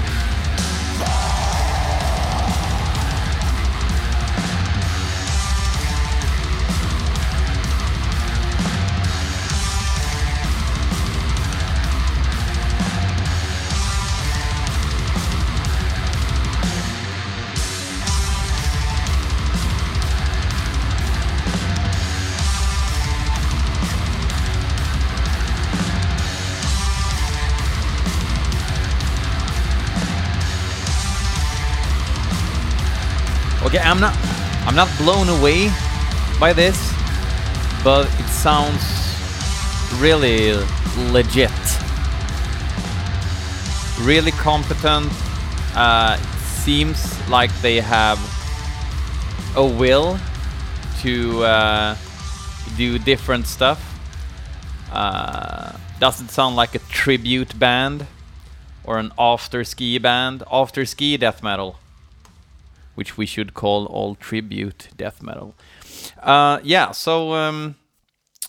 I'm 34.78 34.86
not 34.86 34.98
blown 34.98 35.30
away 35.30 35.72
by 36.38 36.52
this, 36.52 36.76
but 37.82 38.04
it 38.20 38.26
sounds 38.26 38.84
really 39.98 40.52
legit. 41.10 41.50
Really 44.02 44.32
competent. 44.32 45.10
Uh, 45.74 46.18
seems 46.60 47.26
like 47.30 47.50
they 47.62 47.80
have 47.80 48.18
a 49.56 49.64
will 49.64 50.18
to 51.00 51.42
uh, 51.42 51.96
do 52.76 52.98
different 52.98 53.46
stuff. 53.46 53.80
Uh, 54.92 55.72
doesn't 56.00 56.28
sound 56.28 56.54
like 56.54 56.74
a 56.74 56.80
tribute 56.80 57.58
band 57.58 58.06
or 58.84 58.98
an 58.98 59.10
after 59.18 59.64
ski 59.64 59.96
band. 59.96 60.42
After 60.52 60.84
ski 60.84 61.16
death 61.16 61.42
metal 61.42 61.78
which 62.96 63.16
we 63.16 63.26
should 63.26 63.54
call 63.54 63.86
all 63.86 64.14
tribute 64.14 64.88
death 64.96 65.22
metal. 65.22 65.54
Uh, 66.20 66.58
yeah, 66.64 66.90
so 66.90 67.32
um, 67.32 67.76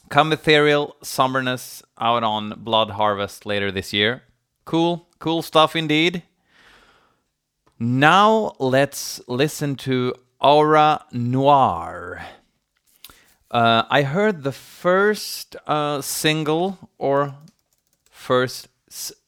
Come 0.10 0.31
Ethereal 0.31 0.95
Somberness 1.03 1.83
out 1.99 2.23
on 2.23 2.53
Blood 2.57 2.91
Harvest 2.91 3.45
later 3.45 3.71
this 3.71 3.93
year. 3.93 4.23
Cool, 4.65 5.07
cool 5.19 5.41
stuff 5.41 5.75
indeed. 5.75 6.23
Now 7.79 8.55
let's 8.57 9.21
listen 9.27 9.75
to 9.77 10.15
Aura 10.39 11.05
Noir. 11.12 12.25
Uh, 13.51 13.83
I 13.89 14.01
heard 14.01 14.43
the 14.43 14.51
first 14.51 15.55
uh, 15.67 16.01
single 16.01 16.89
or 16.97 17.36
first 18.10 18.67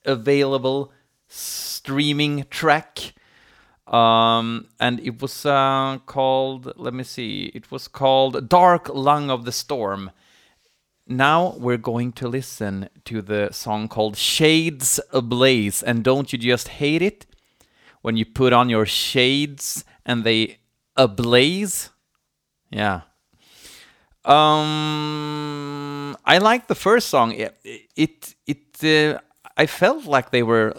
available 0.06 0.92
streaming 1.28 2.46
track, 2.50 3.14
um, 3.90 4.68
and 4.80 5.00
it 5.00 5.22
was 5.22 5.46
uh, 5.46 5.98
called. 6.06 6.74
Let 6.78 6.94
me 6.94 7.04
see. 7.04 7.52
It 7.56 7.72
was 7.72 7.88
called 7.88 8.48
"Dark 8.48 8.90
Lung 8.90 9.30
of 9.30 9.46
the 9.46 9.52
Storm." 9.52 10.12
Now 11.08 11.56
we're 11.58 11.78
going 11.78 12.12
to 12.14 12.28
listen 12.28 12.90
to 13.06 13.22
the 13.22 13.50
song 13.52 13.88
called 13.88 14.16
"Shades 14.16 15.00
Ablaze," 15.12 15.82
and 15.82 16.04
don't 16.04 16.32
you 16.32 16.38
just 16.38 16.68
hate 16.68 17.02
it 17.02 17.26
when 18.02 18.16
you 18.16 18.26
put 18.26 18.54
on 18.54 18.70
your 18.70 18.86
shades 18.86 19.84
and 20.06 20.24
they 20.24 20.58
ablaze? 20.96 21.90
Yeah. 22.70 23.02
Um, 24.26 26.16
I 26.26 26.38
like 26.38 26.68
the 26.68 26.76
first 26.76 27.08
song. 27.10 27.32
It, 27.34 27.58
it, 27.96 28.36
it 28.46 29.16
uh, 29.16 29.20
I 29.58 29.66
felt 29.66 30.06
like 30.06 30.32
they 30.32 30.44
were 30.44 30.74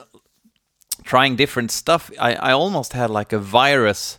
trying 1.04 1.36
different 1.36 1.70
stuff. 1.70 2.10
I, 2.18 2.34
I 2.34 2.52
almost 2.52 2.92
had 2.92 3.10
like 3.10 3.32
a 3.32 3.38
virus 3.38 4.18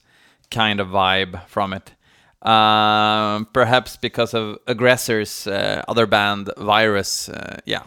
kind 0.50 0.80
of 0.80 0.88
vibe 0.88 1.46
from 1.48 1.74
it. 1.74 1.94
Um, 2.42 3.48
perhaps 3.54 3.98
because 3.98 4.34
of 4.34 4.58
Aggressor's 4.66 5.48
uh, 5.48 5.84
other 5.88 6.08
band, 6.08 6.50
Virus. 6.58 7.30
Uh, 7.30 7.60
yeah. 7.66 7.84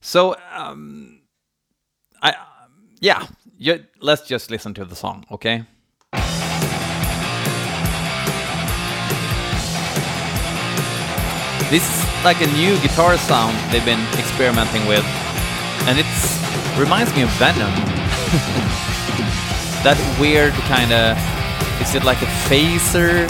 So, 0.00 0.36
um, 0.52 1.20
I, 2.22 2.34
yeah, 3.00 3.26
yeah, 3.56 3.78
let's 4.00 4.26
just 4.28 4.50
listen 4.50 4.74
to 4.74 4.84
the 4.84 4.94
song, 4.94 5.24
okay? 5.30 5.64
This 11.70 11.82
is 11.82 12.24
like 12.24 12.40
a 12.42 12.46
new 12.48 12.78
guitar 12.82 13.16
sound 13.16 13.56
they've 13.72 13.84
been 13.84 14.04
experimenting 14.18 14.86
with, 14.86 15.04
and 15.88 15.98
it 15.98 16.06
reminds 16.78 17.14
me 17.14 17.22
of 17.22 17.30
Venom. 17.38 17.70
that 19.84 19.96
weird 20.18 20.52
kind 20.64 20.92
of 20.92 21.16
is 21.80 21.94
it 21.94 22.04
like 22.04 22.22
a 22.22 22.30
phaser 22.48 23.24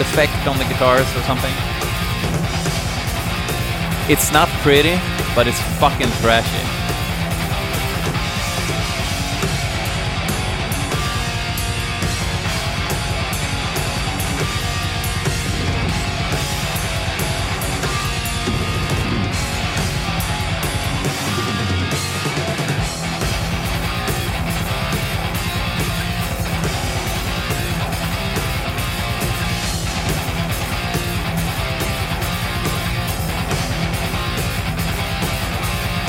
effect 0.00 0.46
on 0.46 0.58
the 0.58 0.64
guitars 0.64 1.06
or 1.14 1.22
something? 1.22 1.52
It's 4.08 4.32
not 4.32 4.48
pretty, 4.62 4.98
but 5.34 5.46
it's 5.46 5.60
fucking 5.78 6.10
trashy. 6.20 6.73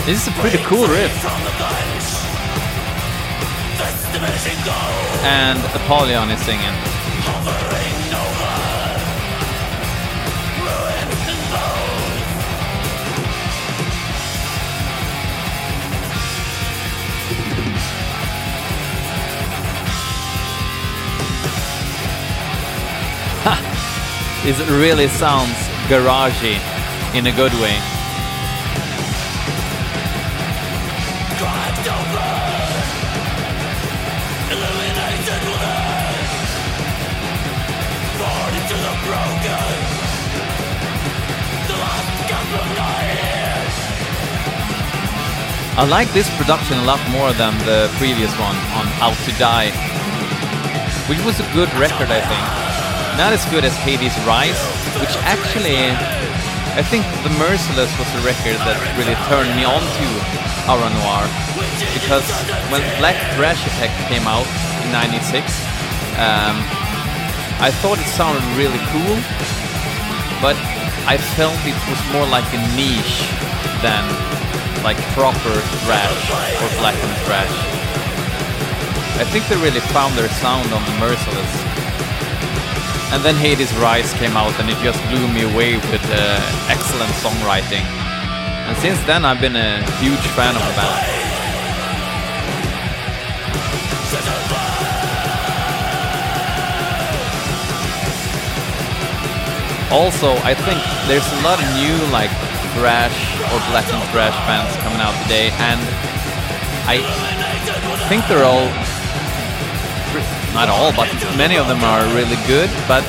This 0.06 0.22
is 0.22 0.28
a 0.28 0.40
pretty 0.40 0.60
cool 0.66 0.86
riff. 0.86 1.26
And 5.26 5.58
Apollyon 5.74 6.30
is 6.30 6.40
singing. 6.42 6.62
Ha! 23.42 24.42
This 24.44 24.60
really 24.70 25.08
sounds 25.08 25.58
garagey 25.90 26.60
in 27.18 27.26
a 27.26 27.32
good 27.36 27.54
way. 27.54 27.95
I 45.76 45.84
like 45.84 46.08
this 46.16 46.32
production 46.40 46.80
a 46.80 46.88
lot 46.88 47.04
more 47.12 47.36
than 47.36 47.52
the 47.68 47.92
previous 48.00 48.32
one 48.40 48.56
on 48.80 48.88
Out 49.04 49.20
to 49.28 49.32
Die, 49.36 49.76
which 51.12 51.20
was 51.28 51.44
a 51.44 51.48
good 51.52 51.68
record, 51.76 52.08
I 52.08 52.24
think. 52.24 52.46
Not 53.20 53.36
as 53.36 53.44
good 53.52 53.68
as 53.68 53.76
Hades 53.84 54.16
Rise, 54.24 54.56
which 55.04 55.12
actually, 55.28 55.92
I 56.80 56.84
think 56.88 57.04
The 57.28 57.34
Merciless 57.36 57.92
was 58.00 58.08
the 58.16 58.24
record 58.24 58.56
that 58.64 58.80
really 58.96 59.20
turned 59.28 59.52
me 59.60 59.68
on 59.68 59.84
to 59.84 60.08
Aura 60.72 60.88
Noir. 61.04 61.28
Because 61.92 62.24
when 62.72 62.80
Black 62.96 63.20
Thrash 63.36 63.60
Attack 63.76 63.92
came 64.08 64.24
out 64.32 64.48
in 64.80 64.96
96, 64.96 65.44
um, 66.24 66.56
I 67.60 67.68
thought 67.84 68.00
it 68.00 68.08
sounded 68.16 68.48
really 68.56 68.80
cool, 68.96 69.16
but 70.40 70.56
I 71.04 71.20
felt 71.36 71.60
it 71.68 71.76
was 71.92 72.00
more 72.16 72.24
like 72.32 72.48
a 72.56 72.64
niche 72.80 73.28
than 73.84 74.08
like 74.86 75.02
proper 75.18 75.56
thrash 75.82 76.30
or 76.62 76.70
blackened 76.78 77.18
thrash. 77.26 77.56
I 79.18 79.26
think 79.26 79.48
they 79.50 79.58
really 79.58 79.82
found 79.90 80.14
their 80.14 80.30
sound 80.30 80.72
on 80.72 80.84
Merciless. 81.02 81.54
And 83.12 83.26
then 83.26 83.34
Hades 83.34 83.74
Rise 83.82 84.14
came 84.14 84.38
out 84.38 84.54
and 84.60 84.70
it 84.70 84.78
just 84.86 85.02
blew 85.10 85.28
me 85.28 85.42
away 85.42 85.78
with 85.90 86.06
uh, 86.14 86.70
excellent 86.70 87.10
songwriting. 87.26 87.82
And 88.70 88.78
since 88.78 89.02
then 89.10 89.26
I've 89.26 89.42
been 89.42 89.56
a 89.56 89.82
huge 89.98 90.26
fan 90.38 90.56
of 90.56 90.62
the 90.62 90.74
band. 90.78 91.16
Also, 99.92 100.36
I 100.44 100.54
think 100.54 100.78
there's 101.08 101.26
a 101.26 101.42
lot 101.42 101.58
of 101.58 101.66
new 101.74 101.96
like 102.12 102.30
thrash 102.76 103.16
or 103.52 103.60
black 103.72 103.88
and 103.92 104.04
thrash 104.12 104.36
bands 104.46 104.76
coming 104.84 105.00
out 105.00 105.16
today, 105.24 105.50
and 105.58 105.82
I 106.88 107.02
think 108.10 108.28
they're 108.28 108.46
all 108.46 108.70
not 110.54 110.70
all, 110.70 110.94
but 110.96 111.12
many 111.36 111.58
of 111.58 111.68
them 111.68 111.84
are 111.84 112.06
really 112.16 112.38
good, 112.48 112.70
but 112.88 113.04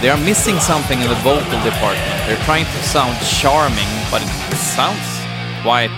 they 0.00 0.08
are 0.08 0.16
missing 0.16 0.58
something 0.58 0.98
in 1.00 1.08
the 1.08 1.16
vocal 1.16 1.60
department. 1.62 2.26
They're 2.26 2.44
trying 2.44 2.64
to 2.64 2.82
sound 2.82 3.14
charming, 3.26 3.90
but 4.10 4.22
it 4.22 4.56
sounds 4.56 5.06
quite 5.62 5.90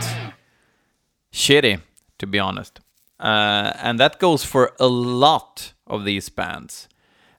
shitty, 1.33 1.81
to 2.19 2.27
be 2.27 2.39
honest. 2.39 2.81
Uh, 3.21 3.73
and 3.83 4.01
that 4.01 4.19
goes 4.19 4.43
for 4.43 4.73
a 4.81 4.89
lot 4.89 5.75
of 5.87 6.05
these 6.05 6.29
bands. 6.29 6.89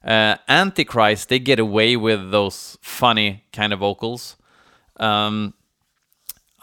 Uh, 0.04 0.36
Antichrist, 0.48 1.28
they 1.28 1.38
get 1.38 1.58
away 1.58 1.96
with 1.96 2.30
those 2.30 2.78
funny 2.80 3.44
kind 3.52 3.72
of 3.72 3.80
vocals. 3.80 4.36
Um, 4.96 5.54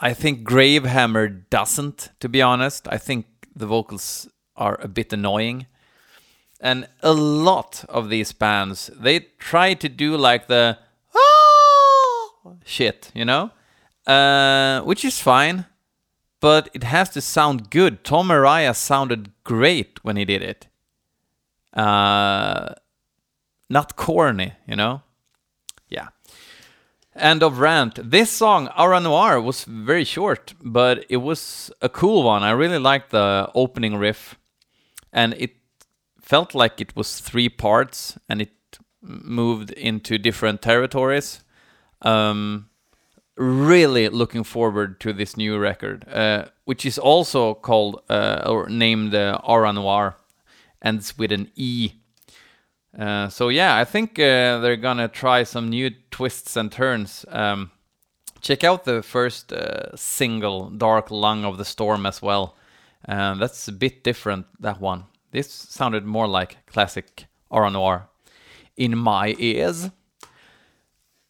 I 0.01 0.13
think 0.13 0.47
Gravehammer 0.47 1.49
doesn't, 1.49 2.09
to 2.21 2.29
be 2.29 2.41
honest. 2.41 2.87
I 2.89 2.97
think 2.97 3.25
the 3.55 3.65
vocals 3.65 4.29
are 4.55 4.79
a 4.81 4.87
bit 4.87 5.11
annoying. 5.11 5.67
And 6.61 6.87
a 7.01 7.13
lot 7.13 7.85
of 7.89 8.09
these 8.09 8.31
bands, 8.31 8.89
they 8.95 9.19
try 9.39 9.73
to 9.73 9.89
do 9.89 10.15
like 10.15 10.47
the 10.47 10.77
"Ah!" 11.15 12.53
shit, 12.65 13.11
you 13.13 13.25
know? 13.25 13.51
Uh, 14.07 14.81
which 14.81 15.03
is 15.03 15.19
fine, 15.19 15.65
but 16.39 16.69
it 16.73 16.83
has 16.83 17.09
to 17.11 17.21
sound 17.21 17.69
good. 17.69 18.03
Tom 18.03 18.29
Araya 18.29 18.75
sounded 18.75 19.31
great 19.43 20.03
when 20.03 20.15
he 20.15 20.25
did 20.25 20.41
it. 20.41 20.67
Uh, 21.73 22.73
not 23.69 23.95
corny, 23.95 24.53
you 24.65 24.75
know? 24.75 25.01
End 27.19 27.43
of 27.43 27.59
rant. 27.59 27.99
This 28.11 28.31
song, 28.31 28.69
Aura 28.77 28.99
Noir, 28.99 29.41
was 29.41 29.65
very 29.65 30.05
short, 30.05 30.53
but 30.61 31.05
it 31.09 31.17
was 31.17 31.69
a 31.81 31.89
cool 31.89 32.23
one. 32.23 32.43
I 32.43 32.51
really 32.51 32.79
liked 32.79 33.11
the 33.11 33.49
opening 33.53 33.97
riff, 33.97 34.37
and 35.11 35.33
it 35.37 35.51
felt 36.21 36.55
like 36.55 36.79
it 36.79 36.95
was 36.95 37.19
three 37.19 37.49
parts, 37.49 38.17
and 38.29 38.41
it 38.41 38.51
moved 39.01 39.71
into 39.71 40.17
different 40.17 40.61
territories. 40.61 41.43
Um, 42.01 42.69
really 43.35 44.07
looking 44.09 44.45
forward 44.45 44.99
to 45.01 45.11
this 45.11 45.35
new 45.35 45.57
record, 45.57 46.07
uh, 46.07 46.45
which 46.65 46.85
is 46.85 46.97
also 46.97 47.53
called 47.53 48.01
uh, 48.09 48.43
or 48.45 48.69
named 48.69 49.13
uh, 49.13 49.39
Aura 49.43 49.73
Noire, 49.73 50.15
ends 50.81 51.17
with 51.17 51.31
an 51.31 51.51
E. 51.55 51.91
Uh, 52.99 53.29
so 53.29 53.47
yeah, 53.47 53.77
I 53.77 53.85
think 53.85 54.19
uh, 54.19 54.59
they're 54.59 54.75
gonna 54.75 55.07
try 55.07 55.43
some 55.43 55.69
new 55.69 55.91
twists 56.11 56.57
and 56.57 56.69
turns. 56.69 57.25
Um, 57.29 57.71
check 58.41 58.63
out 58.65 58.83
the 58.83 59.01
first 59.01 59.53
uh, 59.53 59.95
single, 59.95 60.69
"Dark 60.69 61.09
Lung 61.09 61.45
of 61.45 61.57
the 61.57 61.63
Storm," 61.65 62.05
as 62.05 62.21
well. 62.21 62.55
Uh, 63.07 63.35
that's 63.35 63.69
a 63.69 63.71
bit 63.71 64.03
different. 64.03 64.47
That 64.59 64.81
one. 64.81 65.05
This 65.31 65.49
sounded 65.49 66.05
more 66.05 66.27
like 66.27 66.57
classic 66.65 67.27
Aura 67.49 67.69
Noir 67.69 68.09
in 68.75 68.97
my 68.97 69.35
ears. 69.37 69.91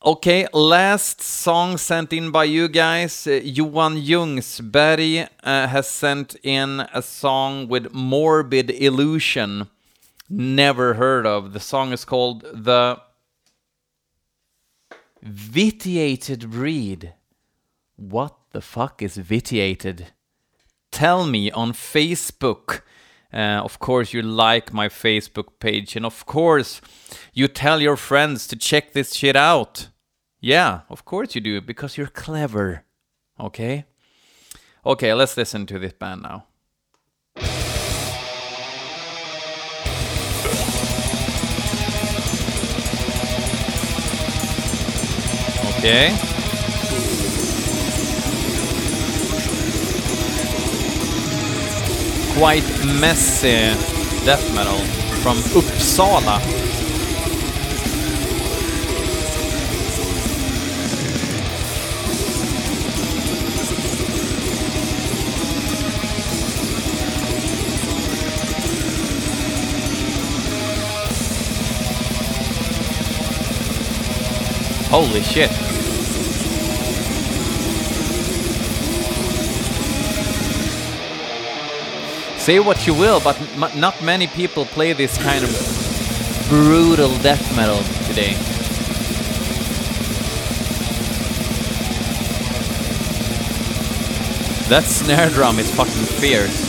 Okay, 0.03 0.47
last 0.53 1.21
song 1.21 1.77
sent 1.77 2.13
in 2.13 2.31
by 2.31 2.45
you 2.45 2.67
guys. 2.69 3.27
Uh, 3.27 3.41
Johan 3.43 3.97
Ljungsberg 3.97 5.27
uh, 5.43 5.67
has 5.67 5.89
sent 5.89 6.35
in 6.41 6.87
a 6.93 7.01
song 7.01 7.67
with 7.67 7.93
Morbid 7.93 8.71
Illusion. 8.71 9.67
Never 10.29 10.93
heard 10.93 11.25
of. 11.25 11.53
The 11.53 11.59
song 11.59 11.91
is 11.91 12.05
called 12.05 12.43
The 12.53 13.01
Vitiated 15.23 16.51
Breed. 16.51 17.13
What 17.95 18.35
the 18.51 18.61
fuck 18.61 19.01
is 19.01 19.17
vitiated? 19.17 20.07
Tell 20.91 21.25
me 21.25 21.49
on 21.51 21.73
Facebook. 21.73 22.81
Uh, 23.33 23.61
of 23.63 23.79
course, 23.79 24.13
you 24.13 24.21
like 24.21 24.73
my 24.73 24.87
Facebook 24.87 25.59
page, 25.59 25.95
and 25.95 26.05
of 26.05 26.25
course, 26.25 26.81
you 27.33 27.47
tell 27.47 27.81
your 27.81 27.95
friends 27.95 28.47
to 28.47 28.55
check 28.55 28.93
this 28.93 29.15
shit 29.15 29.35
out. 29.35 29.89
Yeah, 30.39 30.81
of 30.89 31.05
course 31.05 31.35
you 31.35 31.41
do, 31.41 31.59
because 31.61 31.97
you're 31.97 32.07
clever. 32.07 32.85
Okay? 33.39 33.85
Okay, 34.85 35.13
let's 35.13 35.37
listen 35.37 35.65
to 35.67 35.79
this 35.79 35.93
band 35.93 36.23
now. 36.23 36.45
Okay. 45.79 46.09
Quite 52.37 52.65
messy 52.99 53.71
death 54.25 54.53
metal 54.53 54.79
from 55.23 55.37
Uppsala. 55.55 56.41
Holy 74.89 75.21
shit. 75.21 75.68
Say 82.49 82.59
what 82.59 82.87
you 82.87 82.95
will, 82.95 83.19
but 83.19 83.37
not 83.75 84.01
many 84.01 84.25
people 84.25 84.65
play 84.65 84.91
this 84.93 85.15
kind 85.19 85.43
of 85.43 85.51
brutal 86.49 87.15
death 87.19 87.55
metal 87.55 87.77
today. 88.07 88.33
That 94.67 94.83
snare 94.85 95.29
drum 95.29 95.59
is 95.59 95.69
fucking 95.75 95.93
fierce. 95.93 96.65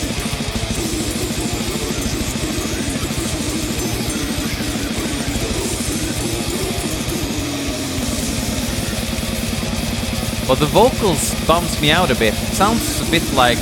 But 10.47 10.59
the 10.59 10.67
vocals 10.67 11.33
bums 11.47 11.81
me 11.81 11.89
out 11.89 12.11
a 12.11 12.15
bit. 12.15 12.35
Sounds 12.35 13.01
a 13.01 13.09
bit 13.09 13.33
like 13.33 13.57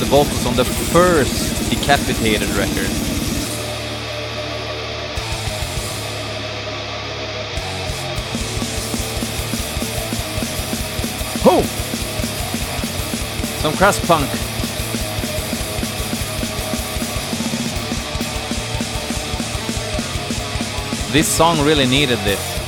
the 0.00 0.06
vocals 0.06 0.46
on 0.46 0.56
the 0.56 0.64
first 0.64 1.68
Decapitated 1.68 2.48
record. 2.50 2.88
Oh! 11.44 11.62
Some 13.60 13.74
crust 13.74 14.02
punk. 14.06 14.30
This 21.12 21.28
song 21.28 21.60
really 21.60 21.86
needed 21.86 22.18
this. 22.20 22.59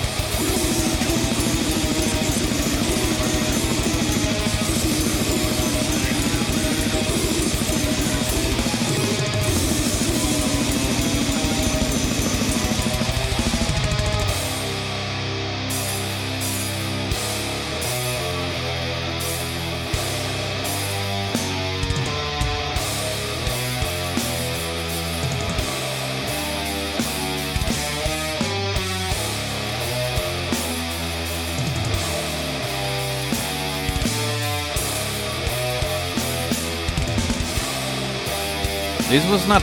This 39.12 39.30
was 39.30 39.46
not 39.46 39.60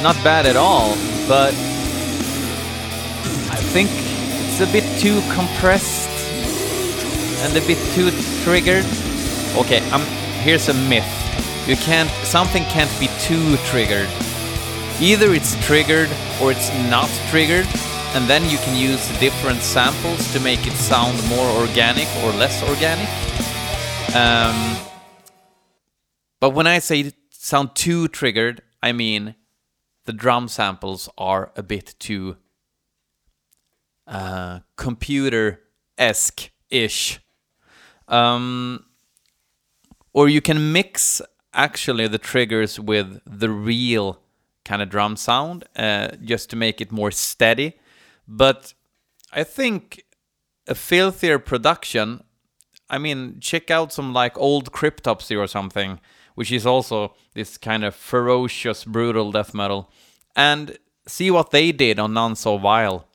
not 0.00 0.16
bad 0.24 0.46
at 0.46 0.56
all, 0.56 0.94
but 1.28 1.52
I 3.52 3.60
think 3.74 3.90
it's 3.92 4.60
a 4.60 4.72
bit 4.72 4.84
too 4.98 5.20
compressed 5.34 6.08
and 7.44 7.54
a 7.54 7.60
bit 7.66 7.76
too 7.92 8.10
triggered. 8.42 8.86
Okay, 9.54 9.80
um, 9.90 10.00
here's 10.40 10.70
a 10.70 10.72
myth. 10.88 11.04
You 11.68 11.76
can't 11.76 12.08
something 12.24 12.64
can't 12.72 12.90
be 12.98 13.08
too 13.20 13.58
triggered. 13.68 14.08
Either 14.98 15.34
it's 15.34 15.62
triggered 15.66 16.08
or 16.40 16.50
it's 16.50 16.72
not 16.88 17.10
triggered, 17.28 17.66
and 18.14 18.24
then 18.30 18.48
you 18.48 18.56
can 18.64 18.74
use 18.74 19.06
different 19.20 19.60
samples 19.60 20.32
to 20.32 20.40
make 20.40 20.66
it 20.66 20.72
sound 20.72 21.18
more 21.28 21.50
organic 21.60 22.08
or 22.24 22.32
less 22.32 22.62
organic. 22.62 23.10
Um, 24.16 24.78
but 26.40 26.54
when 26.54 26.66
I 26.66 26.78
say 26.78 27.12
sound 27.30 27.74
too 27.74 28.08
triggered, 28.08 28.62
I 28.82 28.92
mean 28.92 29.34
the 30.04 30.12
drum 30.12 30.48
samples 30.48 31.08
are 31.18 31.52
a 31.56 31.62
bit 31.62 31.94
too 31.98 32.36
uh, 34.06 34.60
computer 34.76 35.60
esque 35.98 36.50
ish. 36.68 37.20
Um, 38.08 38.86
or 40.12 40.28
you 40.28 40.40
can 40.40 40.72
mix 40.72 41.22
actually 41.54 42.08
the 42.08 42.18
triggers 42.18 42.80
with 42.80 43.20
the 43.24 43.50
real 43.50 44.20
kind 44.64 44.82
of 44.82 44.88
drum 44.88 45.16
sound 45.16 45.64
uh, 45.76 46.08
just 46.24 46.50
to 46.50 46.56
make 46.56 46.80
it 46.80 46.90
more 46.90 47.10
steady. 47.10 47.78
But 48.26 48.74
I 49.32 49.44
think 49.44 50.04
a 50.66 50.74
filthier 50.74 51.38
production. 51.38 52.24
I 52.88 52.98
mean, 52.98 53.38
check 53.40 53.70
out 53.70 53.92
some 53.92 54.12
like 54.12 54.36
old 54.36 54.72
Cryptopsy 54.72 55.38
or 55.38 55.46
something 55.46 56.00
which 56.40 56.50
is 56.50 56.64
also 56.64 57.12
this 57.34 57.58
kind 57.58 57.84
of 57.84 57.94
ferocious, 57.94 58.82
brutal 58.86 59.30
death 59.30 59.52
metal, 59.52 59.90
and 60.34 60.78
see 61.06 61.30
what 61.30 61.50
they 61.50 61.70
did 61.70 61.98
on 61.98 62.14
None 62.14 62.34
So 62.34 62.56
Vile. 62.56 63.06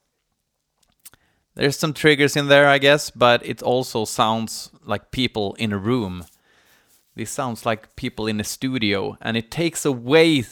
There's 1.55 1.75
some 1.75 1.91
triggers 1.91 2.35
in 2.35 2.49
there, 2.49 2.67
I 2.67 2.77
guess, 2.77 3.09
but 3.09 3.43
it 3.43 3.63
also 3.63 4.05
sounds 4.05 4.69
like 4.85 5.09
people 5.09 5.55
in 5.55 5.73
a 5.73 5.77
room. 5.79 6.25
This 7.15 7.31
sounds 7.31 7.65
like 7.65 7.95
people 7.95 8.27
in 8.27 8.39
a 8.39 8.43
studio, 8.43 9.17
and 9.19 9.35
it 9.35 9.49
takes 9.49 9.85
away 9.85 10.43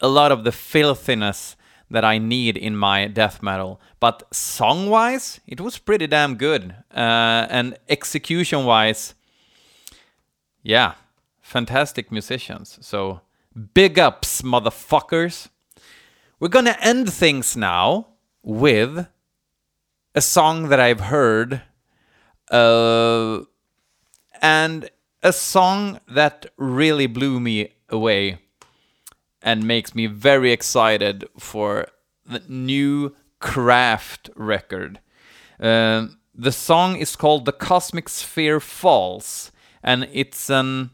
a 0.00 0.08
lot 0.08 0.32
of 0.32 0.44
the 0.44 0.52
filthiness 0.52 1.54
that 1.90 2.02
I 2.02 2.16
need 2.16 2.56
in 2.56 2.78
my 2.78 3.08
death 3.08 3.42
metal. 3.42 3.78
But 4.00 4.22
song 4.32 4.88
wise, 4.88 5.38
it 5.46 5.60
was 5.60 5.76
pretty 5.76 6.06
damn 6.06 6.36
good. 6.36 6.74
Uh, 6.90 7.46
and 7.50 7.76
execution 7.90 8.64
wise, 8.64 9.12
yeah, 10.62 10.94
fantastic 11.42 12.10
musicians. 12.10 12.78
So 12.80 13.20
big 13.74 13.98
ups, 13.98 14.40
motherfuckers. 14.40 15.48
We're 16.40 16.48
gonna 16.48 16.76
end 16.80 17.12
things 17.12 17.56
now 17.56 18.06
with 18.42 19.06
a 20.14 20.20
song 20.20 20.68
that 20.68 20.80
I've 20.80 21.00
heard 21.00 21.62
uh, 22.50 23.40
and 24.40 24.90
a 25.22 25.32
song 25.32 26.00
that 26.08 26.46
really 26.56 27.06
blew 27.06 27.40
me 27.40 27.74
away 27.88 28.38
and 29.40 29.66
makes 29.66 29.94
me 29.94 30.06
very 30.06 30.52
excited 30.52 31.24
for 31.38 31.86
the 32.24 32.42
new 32.48 33.14
Craft 33.38 34.30
record. 34.36 35.00
Uh, 35.58 36.06
the 36.32 36.52
song 36.52 36.96
is 36.96 37.16
called 37.16 37.44
"The 37.44 37.52
Cosmic 37.52 38.08
Sphere 38.08 38.60
Falls," 38.60 39.50
and 39.82 40.08
it's 40.12 40.48
an. 40.48 40.90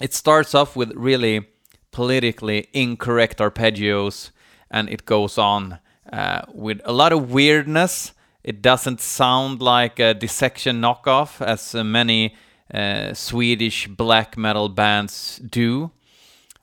It 0.00 0.14
starts 0.14 0.54
off 0.54 0.76
with 0.76 0.92
really 0.94 1.48
politically 1.90 2.68
incorrect 2.72 3.38
arpeggios, 3.38 4.30
and 4.70 4.88
it 4.88 5.04
goes 5.04 5.38
on 5.38 5.78
uh, 6.12 6.42
with 6.52 6.80
a 6.84 6.92
lot 6.92 7.12
of 7.12 7.32
weirdness. 7.32 8.12
It 8.44 8.62
doesn't 8.62 9.00
sound 9.00 9.60
like 9.60 9.98
a 9.98 10.14
dissection 10.14 10.80
knockoff, 10.80 11.44
as 11.44 11.74
uh, 11.74 11.82
many 11.84 12.36
uh, 12.72 13.14
Swedish 13.14 13.88
black 13.88 14.36
metal 14.36 14.68
bands 14.68 15.38
do. 15.38 15.90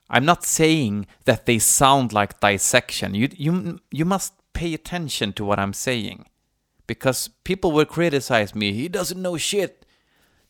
I'm 0.10 0.26
not 0.26 0.44
saying 0.44 1.08
that 1.26 1.46
they 1.46 1.60
sound 1.60 2.14
like 2.14 2.40
dissection. 2.40 3.16
You 3.16 3.30
you 3.36 3.80
you 3.92 4.06
must 4.06 4.34
pay 4.54 4.74
attention 4.74 5.34
to 5.34 5.46
what 5.46 5.60
I'm 5.60 5.74
saying. 5.74 6.26
Because 6.88 7.30
people 7.44 7.72
will 7.72 7.86
criticize 7.86 8.54
me. 8.54 8.72
He 8.72 8.88
doesn't 8.88 9.22
know 9.22 9.38
shit. 9.38 9.85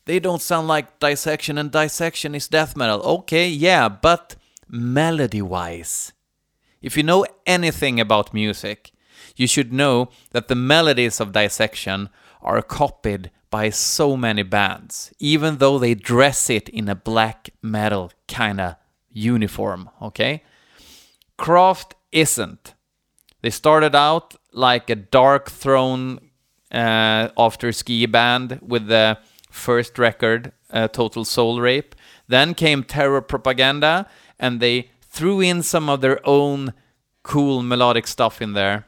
They 0.06 0.20
don't 0.20 0.40
sound 0.40 0.68
like 0.68 1.00
dissection, 1.00 1.58
and 1.58 1.70
dissection 1.70 2.34
is 2.34 2.48
death 2.48 2.76
metal. 2.76 3.02
Okay, 3.02 3.48
yeah, 3.48 3.88
but 3.88 4.36
melody 4.68 5.42
wise. 5.42 6.12
If 6.80 6.96
you 6.96 7.02
know 7.02 7.26
anything 7.44 8.00
about 8.00 8.32
music, 8.32 8.92
you 9.34 9.46
should 9.48 9.72
know 9.72 10.08
that 10.30 10.46
the 10.46 10.54
melodies 10.54 11.20
of 11.20 11.32
dissection 11.32 12.08
are 12.40 12.62
copied 12.62 13.30
by 13.50 13.70
so 13.70 14.16
many 14.16 14.44
bands, 14.44 15.12
even 15.18 15.58
though 15.58 15.78
they 15.78 15.94
dress 15.94 16.50
it 16.50 16.68
in 16.68 16.88
a 16.88 16.94
black 16.94 17.50
metal 17.60 18.12
kind 18.28 18.60
of 18.60 18.76
uniform, 19.10 19.90
okay? 20.00 20.44
Craft 21.36 21.94
isn't. 22.12 22.74
They 23.42 23.50
started 23.50 23.96
out 23.96 24.36
like 24.52 24.88
a 24.88 24.96
Darkthrone 24.96 26.20
uh, 26.70 27.28
after 27.36 27.72
ski 27.72 28.06
band 28.06 28.60
with 28.62 28.86
the 28.86 29.18
first 29.56 29.98
record, 29.98 30.52
uh, 30.70 30.88
Total 30.88 31.24
Soul 31.24 31.60
Rape. 31.60 31.94
Then 32.28 32.54
came 32.54 32.84
Terror 32.84 33.20
Propaganda, 33.20 34.08
and 34.38 34.60
they 34.60 34.90
threw 35.02 35.40
in 35.40 35.62
some 35.62 35.88
of 35.88 36.00
their 36.00 36.20
own 36.26 36.74
cool 37.22 37.62
melodic 37.62 38.06
stuff 38.06 38.40
in 38.40 38.52
there 38.52 38.86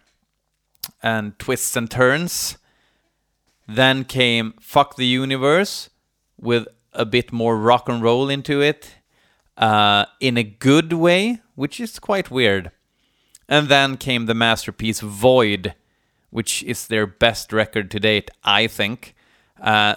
and 1.03 1.39
twists 1.39 1.77
and 1.77 1.91
turns. 1.91 2.59
Then 3.67 4.05
came 4.05 4.55
Fuck 4.61 4.97
the 4.97 5.07
Universe 5.07 5.91
with 6.41 6.69
a 6.93 7.05
bit 7.05 7.33
more 7.33 7.57
rock 7.57 7.89
and 7.89 8.03
roll 8.03 8.29
into 8.29 8.61
it 8.61 8.97
uh, 9.57 10.07
in 10.21 10.37
a 10.37 10.43
good 10.43 10.93
way, 10.93 11.41
which 11.55 11.81
is 11.81 11.99
quite 11.99 12.31
weird. 12.31 12.71
And 13.49 13.69
then 13.69 13.97
came 13.97 14.27
the 14.27 14.35
masterpiece 14.35 15.01
Void, 15.01 15.75
which 16.31 16.63
is 16.63 16.87
their 16.87 17.07
best 17.07 17.53
record 17.53 17.91
to 17.91 18.01
date, 18.01 18.31
I 18.45 18.67
think. 18.67 19.15
Uh, 19.61 19.97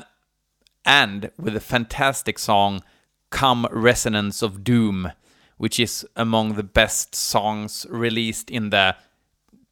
and 0.85 1.31
with 1.37 1.55
a 1.55 1.59
fantastic 1.59 2.39
song, 2.39 2.83
Come 3.29 3.67
Resonance 3.71 4.41
of 4.41 4.63
Doom, 4.63 5.11
which 5.57 5.79
is 5.79 6.05
among 6.15 6.53
the 6.53 6.63
best 6.63 7.15
songs 7.15 7.85
released 7.89 8.49
in 8.49 8.71
the 8.71 8.95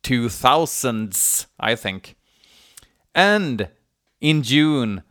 2000s, 0.04 1.48
I 1.60 1.76
think. 1.76 2.16
And 3.14 3.70
in 4.22 4.44
June 4.44 5.04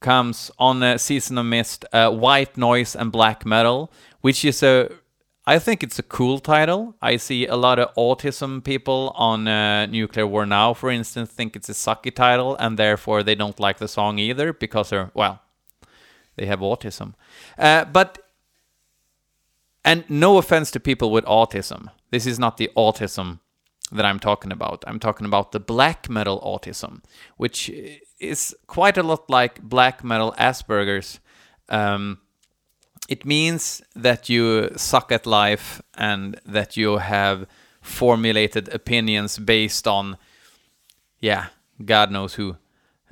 comes 0.00 0.50
on 0.58 0.82
a 0.82 0.98
Season 0.98 1.38
of 1.38 1.46
Mist 1.46 1.84
uh, 1.92 2.10
White 2.10 2.56
Noise 2.58 2.94
and 2.94 3.10
Black 3.10 3.46
Metal, 3.46 3.90
which 4.20 4.44
is 4.44 4.62
a 4.62 4.90
I 5.46 5.58
think 5.58 5.82
it's 5.82 5.98
a 5.98 6.02
cool 6.02 6.38
title. 6.38 6.96
I 7.02 7.16
see 7.18 7.46
a 7.46 7.56
lot 7.56 7.78
of 7.78 7.94
autism 7.96 8.64
people 8.64 9.12
on 9.14 9.46
uh, 9.46 9.84
Nuclear 9.84 10.26
War 10.26 10.46
Now, 10.46 10.72
for 10.72 10.90
instance, 10.90 11.30
think 11.30 11.54
it's 11.54 11.68
a 11.68 11.72
sucky 11.72 12.14
title, 12.14 12.56
and 12.56 12.78
therefore 12.78 13.22
they 13.22 13.34
don't 13.34 13.60
like 13.60 13.76
the 13.76 13.88
song 13.88 14.18
either 14.18 14.54
because 14.54 14.88
they're, 14.88 15.10
well, 15.12 15.42
they 16.36 16.46
have 16.46 16.60
autism. 16.60 17.14
Uh, 17.58 17.84
but, 17.84 18.18
and 19.84 20.04
no 20.08 20.38
offense 20.38 20.70
to 20.72 20.80
people 20.80 21.10
with 21.10 21.24
autism, 21.24 21.90
this 22.10 22.26
is 22.26 22.38
not 22.38 22.56
the 22.56 22.70
autism 22.76 23.40
that 23.92 24.04
I'm 24.04 24.18
talking 24.18 24.52
about. 24.52 24.84
I'm 24.86 24.98
talking 24.98 25.26
about 25.26 25.52
the 25.52 25.60
black 25.60 26.08
metal 26.08 26.40
autism, 26.40 27.02
which 27.36 27.70
is 28.18 28.54
quite 28.66 28.96
a 28.96 29.02
lot 29.02 29.28
like 29.28 29.62
black 29.62 30.02
metal 30.02 30.34
Asperger's. 30.38 31.20
Um, 31.68 32.18
it 33.08 33.24
means 33.24 33.82
that 33.94 34.28
you 34.28 34.70
suck 34.76 35.12
at 35.12 35.26
life 35.26 35.82
and 35.96 36.40
that 36.46 36.76
you 36.76 36.98
have 36.98 37.46
formulated 37.82 38.68
opinions 38.68 39.38
based 39.38 39.86
on, 39.86 40.16
yeah, 41.20 41.48
God 41.84 42.10
knows 42.10 42.34
who. 42.34 42.56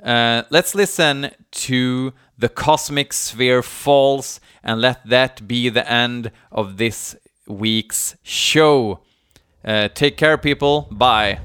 Uh, 0.03 0.43
let's 0.49 0.75
listen 0.75 1.31
to 1.51 2.13
The 2.37 2.49
Cosmic 2.49 3.13
Sphere 3.13 3.63
Falls 3.63 4.41
and 4.63 4.81
let 4.81 5.07
that 5.07 5.47
be 5.47 5.69
the 5.69 5.89
end 5.89 6.31
of 6.51 6.77
this 6.77 7.15
week's 7.47 8.15
show. 8.21 8.99
Uh, 9.63 9.87
take 9.87 10.17
care, 10.17 10.37
people. 10.37 10.87
Bye. 10.91 11.39